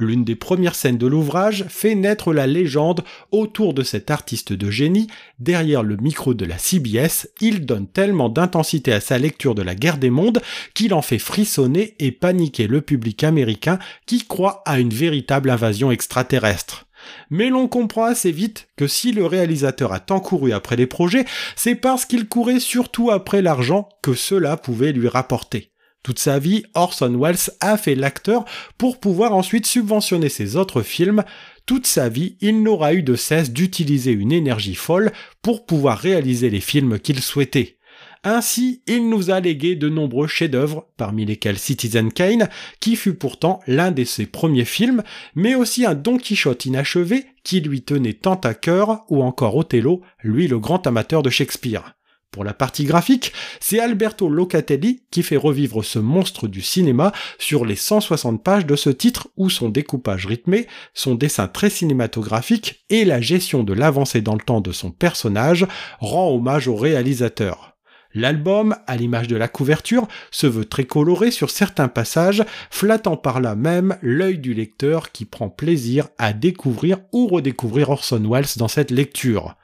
L'une 0.00 0.24
des 0.24 0.34
premières 0.34 0.76
scènes 0.76 0.96
de 0.96 1.06
l'ouvrage 1.06 1.66
fait 1.68 1.94
naître 1.94 2.32
la 2.32 2.46
légende 2.46 3.04
autour 3.32 3.74
de 3.74 3.82
cet 3.82 4.10
artiste 4.10 4.54
de 4.54 4.70
génie. 4.70 5.08
Derrière 5.38 5.82
le 5.82 5.98
micro 5.98 6.32
de 6.32 6.46
la 6.46 6.56
CBS, 6.56 7.28
il 7.42 7.66
donne 7.66 7.86
tellement 7.86 8.30
d'intensité 8.30 8.94
à 8.94 9.00
sa 9.00 9.18
lecture 9.18 9.54
de 9.54 9.60
la 9.60 9.74
guerre 9.74 9.98
des 9.98 10.08
mondes 10.08 10.40
qu'il 10.72 10.94
en 10.94 11.02
fait 11.02 11.18
frissonner 11.18 11.96
et 11.98 12.12
paniquer 12.12 12.66
le 12.66 12.80
public 12.80 13.24
américain 13.24 13.78
qui 14.06 14.26
croit 14.26 14.62
à 14.64 14.80
une 14.80 14.88
véritable 14.94 15.50
invasion 15.50 15.90
extraterrestre. 15.90 16.86
Mais 17.30 17.48
l'on 17.48 17.68
comprend 17.68 18.04
assez 18.04 18.32
vite 18.32 18.68
que 18.76 18.86
si 18.86 19.12
le 19.12 19.26
réalisateur 19.26 19.92
a 19.92 20.00
tant 20.00 20.20
couru 20.20 20.52
après 20.52 20.76
les 20.76 20.86
projets, 20.86 21.24
c'est 21.56 21.74
parce 21.74 22.04
qu'il 22.04 22.28
courait 22.28 22.60
surtout 22.60 23.10
après 23.10 23.42
l'argent 23.42 23.88
que 24.02 24.14
cela 24.14 24.56
pouvait 24.56 24.92
lui 24.92 25.08
rapporter. 25.08 25.70
Toute 26.02 26.18
sa 26.18 26.38
vie, 26.38 26.64
Orson 26.74 27.18
Welles 27.18 27.50
a 27.60 27.76
fait 27.76 27.94
l'acteur 27.94 28.46
pour 28.78 29.00
pouvoir 29.00 29.34
ensuite 29.34 29.66
subventionner 29.66 30.30
ses 30.30 30.56
autres 30.56 30.82
films. 30.82 31.24
Toute 31.66 31.86
sa 31.86 32.08
vie, 32.08 32.36
il 32.40 32.62
n'aura 32.62 32.94
eu 32.94 33.02
de 33.02 33.16
cesse 33.16 33.50
d'utiliser 33.50 34.12
une 34.12 34.32
énergie 34.32 34.74
folle 34.74 35.12
pour 35.42 35.66
pouvoir 35.66 35.98
réaliser 35.98 36.48
les 36.48 36.60
films 36.60 36.98
qu'il 36.98 37.20
souhaitait. 37.20 37.79
Ainsi, 38.22 38.82
il 38.86 39.08
nous 39.08 39.30
a 39.30 39.40
légué 39.40 39.76
de 39.76 39.88
nombreux 39.88 40.26
chefs-d'œuvre, 40.26 40.86
parmi 40.98 41.24
lesquels 41.24 41.58
Citizen 41.58 42.12
Kane, 42.12 42.50
qui 42.78 42.96
fut 42.96 43.14
pourtant 43.14 43.60
l'un 43.66 43.92
de 43.92 44.04
ses 44.04 44.26
premiers 44.26 44.66
films, 44.66 45.02
mais 45.34 45.54
aussi 45.54 45.86
un 45.86 45.94
Don 45.94 46.18
Quichotte 46.18 46.66
inachevé 46.66 47.24
qui 47.44 47.60
lui 47.60 47.80
tenait 47.80 48.12
tant 48.12 48.34
à 48.34 48.52
cœur, 48.52 49.04
ou 49.08 49.22
encore 49.22 49.56
Othello, 49.56 50.02
lui 50.22 50.48
le 50.48 50.58
grand 50.58 50.86
amateur 50.86 51.22
de 51.22 51.30
Shakespeare. 51.30 51.94
Pour 52.30 52.44
la 52.44 52.52
partie 52.52 52.84
graphique, 52.84 53.32
c'est 53.58 53.80
Alberto 53.80 54.28
Locatelli 54.28 55.02
qui 55.10 55.22
fait 55.22 55.38
revivre 55.38 55.82
ce 55.82 55.98
monstre 55.98 56.46
du 56.46 56.60
cinéma 56.60 57.12
sur 57.38 57.64
les 57.64 57.74
160 57.74 58.44
pages 58.44 58.66
de 58.66 58.76
ce 58.76 58.90
titre 58.90 59.28
où 59.36 59.50
son 59.50 59.68
découpage 59.68 60.26
rythmé, 60.26 60.68
son 60.94 61.16
dessin 61.16 61.48
très 61.48 61.70
cinématographique 61.70 62.84
et 62.88 63.04
la 63.04 63.20
gestion 63.20 63.64
de 63.64 63.72
l'avancée 63.72 64.20
dans 64.20 64.34
le 64.34 64.42
temps 64.42 64.60
de 64.60 64.70
son 64.70 64.92
personnage 64.92 65.66
rend 65.98 66.32
hommage 66.32 66.68
au 66.68 66.76
réalisateur. 66.76 67.69
L'album, 68.14 68.76
à 68.86 68.96
l'image 68.96 69.28
de 69.28 69.36
la 69.36 69.48
couverture, 69.48 70.08
se 70.30 70.46
veut 70.46 70.64
très 70.64 70.84
coloré 70.84 71.30
sur 71.30 71.50
certains 71.50 71.88
passages, 71.88 72.44
flattant 72.70 73.16
par 73.16 73.40
là 73.40 73.54
même 73.54 73.96
l'œil 74.02 74.38
du 74.38 74.52
lecteur 74.52 75.12
qui 75.12 75.24
prend 75.24 75.48
plaisir 75.48 76.08
à 76.18 76.32
découvrir 76.32 76.98
ou 77.12 77.28
redécouvrir 77.28 77.90
Orson 77.90 78.22
Welles 78.28 78.56
dans 78.56 78.68
cette 78.68 78.90
lecture. 78.90 79.56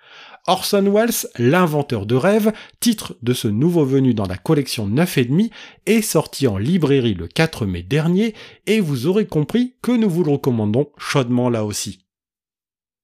Orson 0.47 0.93
Welles, 0.93 1.29
l'inventeur 1.39 2.07
de 2.07 2.15
rêves, 2.15 2.53
titre 2.79 3.17
de 3.23 3.33
ce 3.33 3.49
nouveau 3.49 3.85
venu 3.85 4.15
dans 4.15 4.27
la 4.27 4.37
collection 4.37 4.89
9,5, 4.89 5.51
est 5.87 6.03
sorti 6.03 6.47
en 6.47 6.57
librairie 6.57 7.15
le 7.15 7.27
4 7.27 7.67
mai 7.67 7.83
dernier 7.83 8.35
et 8.67 8.79
vous 8.79 9.09
aurez 9.09 9.27
compris 9.27 9.75
que 9.83 9.91
nous 9.91 10.09
vous 10.09 10.23
le 10.23 10.31
recommandons 10.31 10.89
chaudement 10.99 11.51
là 11.51 11.65
aussi. 11.65 12.06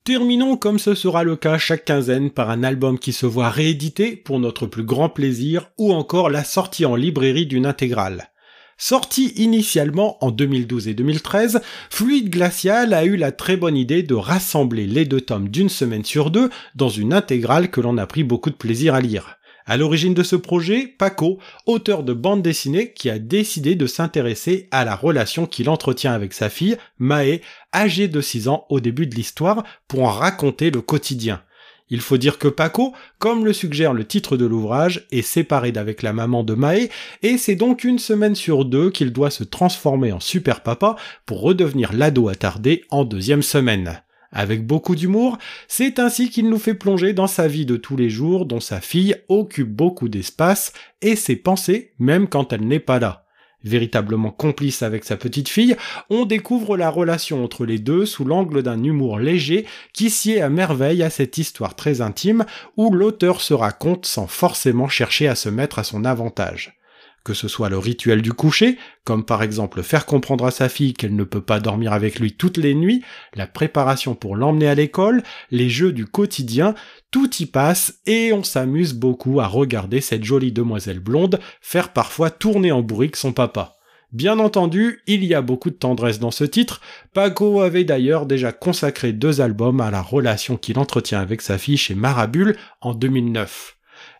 Terminons 0.05 0.57
comme 0.57 0.79
ce 0.79 0.95
sera 0.95 1.23
le 1.23 1.37
cas 1.37 1.57
chaque 1.57 1.85
quinzaine 1.85 2.29
par 2.29 2.49
un 2.49 2.65
album 2.65 2.99
qui 2.99 3.13
se 3.13 3.25
voit 3.25 3.49
réédité 3.49 4.17
pour 4.17 4.37
notre 4.37 4.67
plus 4.67 4.83
grand 4.83 5.07
plaisir 5.07 5.69
ou 5.77 5.93
encore 5.93 6.29
la 6.29 6.43
sortie 6.43 6.85
en 6.85 6.97
librairie 6.97 7.45
d'une 7.45 7.65
intégrale. 7.65 8.29
Sorti 8.77 9.27
initialement 9.37 10.21
en 10.21 10.31
2012 10.31 10.89
et 10.89 10.93
2013, 10.93 11.61
Fluide 11.89 12.29
Glacial 12.29 12.93
a 12.93 13.05
eu 13.05 13.15
la 13.15 13.31
très 13.31 13.55
bonne 13.55 13.77
idée 13.77 14.03
de 14.03 14.13
rassembler 14.13 14.87
les 14.87 15.05
deux 15.05 15.21
tomes 15.21 15.47
d'une 15.47 15.69
semaine 15.69 16.03
sur 16.03 16.31
deux 16.31 16.49
dans 16.75 16.89
une 16.89 17.13
intégrale 17.13 17.71
que 17.71 17.79
l'on 17.79 17.97
a 17.97 18.05
pris 18.05 18.25
beaucoup 18.25 18.49
de 18.49 18.55
plaisir 18.55 18.95
à 18.95 18.99
lire. 18.99 19.37
À 19.65 19.77
l'origine 19.77 20.13
de 20.13 20.23
ce 20.23 20.35
projet, 20.35 20.87
Paco, 20.87 21.39
auteur 21.65 22.03
de 22.03 22.13
bande 22.13 22.41
dessinée, 22.41 22.91
qui 22.91 23.09
a 23.09 23.17
décidé 23.17 23.75
de 23.75 23.87
s'intéresser 23.87 24.67
à 24.71 24.83
la 24.83 24.95
relation 24.95 25.45
qu'il 25.45 25.69
entretient 25.69 26.11
avec 26.11 26.33
sa 26.33 26.49
fille, 26.49 26.77
Mae, 26.99 27.41
âgée 27.73 28.09
de 28.09 28.19
6 28.19 28.49
ans 28.49 28.65
au 28.69 28.81
début 28.81 29.07
de 29.07 29.15
l'histoire, 29.15 29.63
pour 29.87 30.03
en 30.03 30.11
raconter 30.11 30.69
le 30.69 30.81
quotidien. 30.81 31.41
Il 31.89 32.01
faut 32.01 32.17
dire 32.17 32.39
que 32.39 32.47
Paco, 32.47 32.93
comme 33.19 33.45
le 33.45 33.53
suggère 33.53 33.93
le 33.93 34.05
titre 34.05 34.35
de 34.35 34.45
l'ouvrage, 34.45 35.05
est 35.11 35.21
séparé 35.21 35.71
d'avec 35.71 36.01
la 36.01 36.11
maman 36.11 36.43
de 36.43 36.55
Mae, 36.55 36.89
et 37.21 37.37
c'est 37.37 37.55
donc 37.55 37.83
une 37.83 37.99
semaine 37.99 38.35
sur 38.35 38.65
deux 38.65 38.89
qu'il 38.89 39.13
doit 39.13 39.31
se 39.31 39.43
transformer 39.43 40.11
en 40.11 40.19
super 40.19 40.61
papa 40.61 40.97
pour 41.25 41.41
redevenir 41.41 41.93
l'ado 41.93 42.27
attardé 42.27 42.83
en 42.89 43.05
deuxième 43.05 43.43
semaine. 43.43 44.01
Avec 44.33 44.65
beaucoup 44.65 44.95
d'humour, 44.95 45.37
c'est 45.67 45.99
ainsi 45.99 46.29
qu'il 46.29 46.49
nous 46.49 46.57
fait 46.57 46.73
plonger 46.73 47.13
dans 47.13 47.27
sa 47.27 47.47
vie 47.47 47.67
de 47.67 47.77
tous 47.77 47.95
les 47.95 48.09
jours 48.09 48.47
dont 48.47 48.59
sa 48.59 48.81
fille 48.81 49.15
occupe 49.29 49.69
beaucoup 49.69 50.09
d'espace 50.09 50.73
et 51.01 51.15
ses 51.15 51.35
pensées 51.35 51.93
même 51.99 52.27
quand 52.27 52.51
elle 52.51 52.67
n'est 52.67 52.79
pas 52.79 52.99
là. 52.99 53.25
Véritablement 53.63 54.31
complice 54.31 54.81
avec 54.81 55.05
sa 55.05 55.15
petite 55.15 55.47
fille, 55.47 55.77
on 56.09 56.25
découvre 56.25 56.75
la 56.75 56.89
relation 56.89 57.43
entre 57.43 57.65
les 57.65 57.79
deux 57.79 58.05
sous 58.05 58.25
l'angle 58.25 58.61
d'un 58.61 58.83
humour 58.83 59.19
léger 59.19 59.65
qui 59.93 60.09
sied 60.09 60.41
à 60.41 60.49
merveille 60.49 61.03
à 61.03 61.09
cette 61.09 61.37
histoire 61.37 61.75
très 61.75 62.01
intime 62.01 62.45
où 62.75 62.91
l'auteur 62.91 63.39
se 63.39 63.53
raconte 63.53 64.05
sans 64.05 64.27
forcément 64.27 64.89
chercher 64.89 65.27
à 65.27 65.35
se 65.35 65.47
mettre 65.47 65.79
à 65.79 65.83
son 65.83 66.03
avantage 66.03 66.77
que 67.23 67.33
ce 67.33 67.47
soit 67.47 67.69
le 67.69 67.77
rituel 67.77 68.21
du 68.21 68.33
coucher, 68.33 68.77
comme 69.05 69.25
par 69.25 69.43
exemple 69.43 69.81
faire 69.81 70.05
comprendre 70.05 70.45
à 70.45 70.51
sa 70.51 70.69
fille 70.69 70.93
qu'elle 70.93 71.15
ne 71.15 71.23
peut 71.23 71.41
pas 71.41 71.59
dormir 71.59 71.93
avec 71.93 72.19
lui 72.19 72.33
toutes 72.33 72.57
les 72.57 72.75
nuits, 72.75 73.03
la 73.33 73.47
préparation 73.47 74.15
pour 74.15 74.35
l'emmener 74.35 74.67
à 74.67 74.75
l'école, 74.75 75.23
les 75.51 75.69
jeux 75.69 75.93
du 75.93 76.05
quotidien, 76.05 76.75
tout 77.11 77.29
y 77.37 77.45
passe 77.45 77.99
et 78.05 78.33
on 78.33 78.43
s'amuse 78.43 78.93
beaucoup 78.93 79.39
à 79.39 79.47
regarder 79.47 80.01
cette 80.01 80.23
jolie 80.23 80.51
demoiselle 80.51 80.99
blonde 80.99 81.39
faire 81.61 81.93
parfois 81.93 82.29
tourner 82.29 82.71
en 82.71 82.81
bourrique 82.81 83.15
son 83.15 83.33
papa. 83.33 83.77
Bien 84.13 84.37
entendu, 84.37 85.01
il 85.07 85.25
y 85.25 85.33
a 85.33 85.41
beaucoup 85.41 85.71
de 85.71 85.75
tendresse 85.75 86.19
dans 86.19 86.29
ce 86.29 86.43
titre. 86.43 86.81
Paco 87.13 87.61
avait 87.61 87.83
d'ailleurs 87.83 88.27
déjà 88.27 88.51
consacré 88.51 89.11
deux 89.11 89.41
albums 89.41 89.81
à 89.81 89.89
la 89.89 90.03
relation 90.03 90.55
qu'il 90.55 90.77
entretient 90.77 91.19
avec 91.19 91.41
sa 91.41 91.57
fille 91.57 91.77
chez 91.77 91.95
Marabule 91.95 92.55
en 92.81 92.93
2009. 92.93 93.75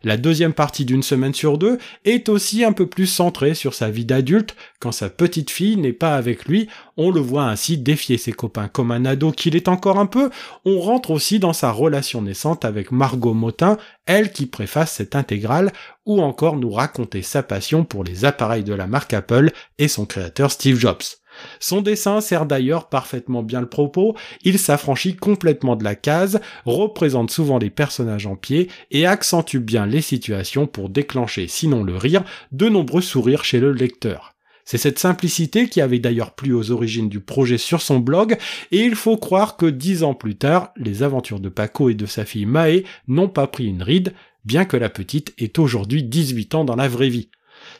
La 0.06 0.18
deuxième 0.18 0.54
partie 0.54 0.84
d'une 0.84 1.02
semaine 1.02 1.34
sur 1.34 1.58
deux 1.58 1.78
est 2.04 2.28
aussi 2.28 2.66
un 2.66 2.74
peu 2.74 2.88
plus 2.88 3.08
centrée 3.08 3.54
sur 3.54 3.74
sa 3.74 3.89
vie 3.89 4.04
d'adulte 4.04 4.56
quand 4.80 4.92
sa 4.92 5.10
petite 5.10 5.50
fille 5.50 5.78
n'est 5.78 5.94
pas 5.94 6.16
avec 6.16 6.46
lui. 6.46 6.68
On 6.98 7.10
le 7.10 7.22
voit 7.22 7.46
ainsi 7.46 7.78
défier 7.78 8.18
ses 8.18 8.34
copains 8.34 8.68
comme 8.68 8.92
un 8.92 9.06
ado 9.06 9.32
qu'il 9.32 9.56
est 9.56 9.70
encore 9.70 10.00
un 10.00 10.06
peu. 10.06 10.30
On 10.66 10.82
rentre 10.82 11.12
aussi 11.12 11.39
dans 11.39 11.54
sa 11.54 11.72
relation 11.72 12.22
naissante 12.22 12.66
avec 12.66 12.92
Margot 12.92 13.34
Motin, 13.34 13.78
elle 14.06 14.34
qui 14.34 14.46
préface 14.46 14.92
cette 14.92 15.16
intégrale, 15.16 15.72
ou 16.06 16.22
encore 16.22 16.58
nous 16.58 16.72
raconter 16.72 17.22
sa 17.22 17.42
passion 17.42 17.86
pour 17.86 18.04
les 18.04 18.26
appareils 18.26 18.66
de 18.66 18.74
la 18.74 18.88
marque 18.88 19.13
Apple 19.13 19.52
et 19.78 19.88
son 19.88 20.06
créateur 20.06 20.52
Steve 20.52 20.78
Jobs. 20.78 21.23
Son 21.60 21.82
dessin 21.82 22.22
sert 22.22 22.46
d'ailleurs 22.46 22.89
parfaitement 22.89 23.43
bien 23.43 23.62
le 23.62 23.69
propos, 23.69 24.15
il 24.43 24.60
s'affranchit 24.60 25.15
complètement 25.15 25.76
de 25.76 25.84
la 25.84 25.96
case, 25.96 26.41
représente 26.65 27.32
souvent 27.32 27.58
les 27.58 27.69
personnages 27.69 28.28
en 28.28 28.36
pied 28.36 28.69
et 28.91 29.06
accentue 29.06 29.60
bien 29.60 29.86
les 29.86 30.02
situations 30.02 30.67
pour 30.67 30.89
déclencher, 30.89 31.48
sinon 31.48 31.84
le 31.84 31.98
rire, 31.98 32.24
de 32.52 32.69
nombreux 32.69 33.02
sourires 33.02 33.46
chez 33.46 33.60
le 33.60 33.72
lecteur. 33.72 34.34
C'est 34.65 34.78
cette 34.78 35.00
simplicité 35.00 35.67
qui 35.67 35.82
avait 35.82 36.00
d'ailleurs 36.00 36.36
plu 36.36 36.54
aux 36.54 36.72
origines 36.72 37.10
du 37.10 37.19
projet 37.19 37.58
sur 37.58 37.82
son 37.82 38.00
blog, 38.00 38.38
et 38.72 38.80
il 38.80 38.96
faut 38.96 39.17
croire 39.17 39.58
que 39.58 39.65
dix 39.65 40.04
ans 40.04 40.13
plus 40.13 40.36
tard, 40.36 40.72
les 40.78 41.04
aventures 41.04 41.41
de 41.41 41.50
Paco 41.50 41.89
et 41.89 41.96
de 41.96 42.06
sa 42.06 42.24
fille 42.24 42.46
Mae 42.46 42.84
n'ont 43.08 43.28
pas 43.28 43.48
pris 43.48 43.67
une 43.67 43.84
ride, 43.84 44.13
bien 44.46 44.65
que 44.65 44.78
la 44.78 44.89
petite 44.89 45.34
ait 45.38 45.60
aujourd'hui 45.60 46.04
18 46.04 46.56
ans 46.56 46.65
dans 46.65 46.76
la 46.76 46.88
vraie 46.88 47.10
vie. 47.10 47.30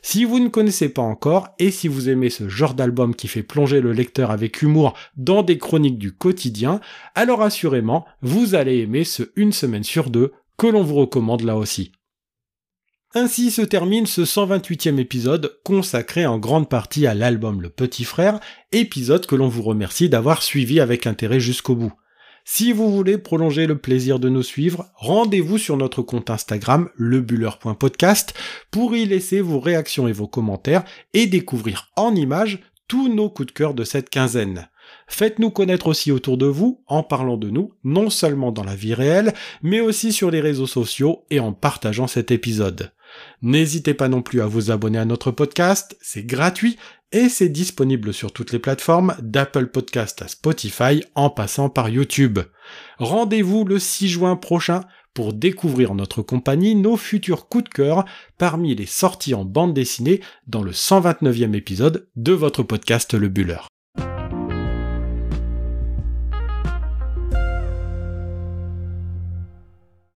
Si 0.06 0.26
vous 0.26 0.39
ne 0.39 0.50
connaissez 0.50 0.89
pas 0.89 1.02
encore, 1.02 1.56
et 1.60 1.72
si 1.72 1.88
vous 1.88 2.10
aimez 2.10 2.30
ce 2.30 2.50
genre 2.50 2.74
d'album 2.74 3.16
qui 3.16 3.30
fait 3.30 3.42
plonger 3.42 3.80
le 3.80 3.94
lecteur 3.94 4.32
avec 4.32 4.62
humour 4.62 4.96
dans 5.16 5.44
des 5.44 5.58
chroniques 5.58 5.98
du 5.98 6.12
quotidien, 6.12 6.82
alors 7.16 7.42
assurément, 7.42 8.06
vous 8.22 8.54
allez 8.54 8.80
aimer 8.80 9.06
ce 9.06 9.24
une 9.38 9.54
semaine 9.54 9.86
sur 9.86 10.10
deux 10.10 10.34
que 10.58 10.68
l'on 10.68 10.84
vous 10.84 10.96
recommande 10.96 11.44
là 11.44 11.56
aussi. 11.56 11.94
Ainsi 13.16 13.50
se 13.50 13.62
termine 13.62 14.06
ce 14.06 14.24
128e 14.24 14.98
épisode 14.98 15.58
consacré 15.63 16.26
en 16.26 16.38
grande 16.38 16.68
partie 16.68 17.08
à 17.08 17.13
l'album 17.13 17.62
Le 17.62 17.70
Petit 17.70 18.04
Frère, 18.04 18.42
épisode 18.74 19.26
que 19.26 19.36
l'on 19.36 19.48
vous 19.48 19.63
remercie 19.63 20.10
d'avoir 20.10 20.44
suivi 20.44 20.82
avec 20.82 21.08
intérêt 21.08 21.39
jusqu'au 21.39 21.76
bout. 21.76 21.94
Si 22.46 22.74
vous 22.74 22.92
voulez 22.92 23.18
prolonger 23.18 23.68
le 23.68 23.78
plaisir 23.78 24.20
de 24.20 24.28
nous 24.28 24.44
suivre, 24.44 24.88
rendez-vous 24.96 25.58
sur 25.58 25.78
notre 25.78 26.02
compte 26.02 26.30
Instagram 26.30 26.90
lebuller.podcast 26.98 28.34
pour 28.70 28.98
y 28.98 29.06
laisser 29.06 29.40
vos 29.40 29.62
réactions 29.62 30.10
et 30.10 30.12
vos 30.12 30.28
commentaires 30.28 30.84
et 31.14 31.26
découvrir 31.26 31.92
en 31.96 32.14
images 32.14 32.60
tous 32.90 33.08
nos 33.08 33.30
coups 33.30 33.48
de 33.48 33.54
cœur 33.54 33.74
de 33.74 33.86
cette 33.86 34.10
quinzaine. 34.10 34.68
Faites-nous 35.08 35.52
connaître 35.52 35.88
aussi 35.88 36.12
autour 36.12 36.38
de 36.38 36.46
vous 36.46 36.84
en 36.88 37.02
parlant 37.02 37.38
de 37.38 37.50
nous, 37.50 37.74
non 37.86 38.10
seulement 38.10 38.52
dans 38.52 38.66
la 38.66 38.76
vie 38.76 38.94
réelle, 38.94 39.34
mais 39.62 39.80
aussi 39.80 40.12
sur 40.12 40.30
les 40.30 40.42
réseaux 40.42 40.68
sociaux 40.68 41.26
et 41.30 41.40
en 41.40 41.54
partageant 41.54 42.08
cet 42.08 42.30
épisode. 42.30 42.92
N'hésitez 43.41 43.93
pas 43.93 44.08
non 44.08 44.21
plus 44.21 44.41
à 44.41 44.45
vous 44.45 44.71
abonner 44.71 44.97
à 44.97 45.06
notre 45.06 45.32
podcast, 45.32 45.97
c'est 46.02 46.26
gratuit 46.26 46.78
et 47.12 47.30
c'est 47.30 47.49
disponible 47.49 48.13
sur 48.13 48.32
toutes 48.32 48.52
les 48.52 48.60
plateformes 48.60 49.15
d'Apple 49.21 49.67
Podcast 49.67 50.21
à 50.21 50.28
Spotify 50.28 51.04
en 51.15 51.30
passant 51.30 51.69
par 51.69 51.89
YouTube. 51.89 52.39
Rendez-vous 52.97 53.65
le 53.65 53.80
6 53.80 54.10
juin 54.10 54.36
prochain 54.36 54.82
pour 55.13 55.34
découvrir 55.34 55.93
notre 55.93 56.21
compagnie, 56.21 56.76
nos 56.76 56.97
futurs 56.97 57.47
coups 57.47 57.65
de 57.65 57.69
cœur 57.69 58.06
parmi 58.38 58.73
les 58.76 58.88
sorties 58.88 59.36
en 59.36 59.45
bande 59.45 59.73
dessinée 59.73 60.21
dans 60.47 60.63
le 60.63 60.71
129e 60.71 61.54
épisode 61.54 62.08
de 62.15 62.34
votre 62.34 62.63
podcast 62.63 63.13
Le 63.13 63.30
Buller. 63.30 63.73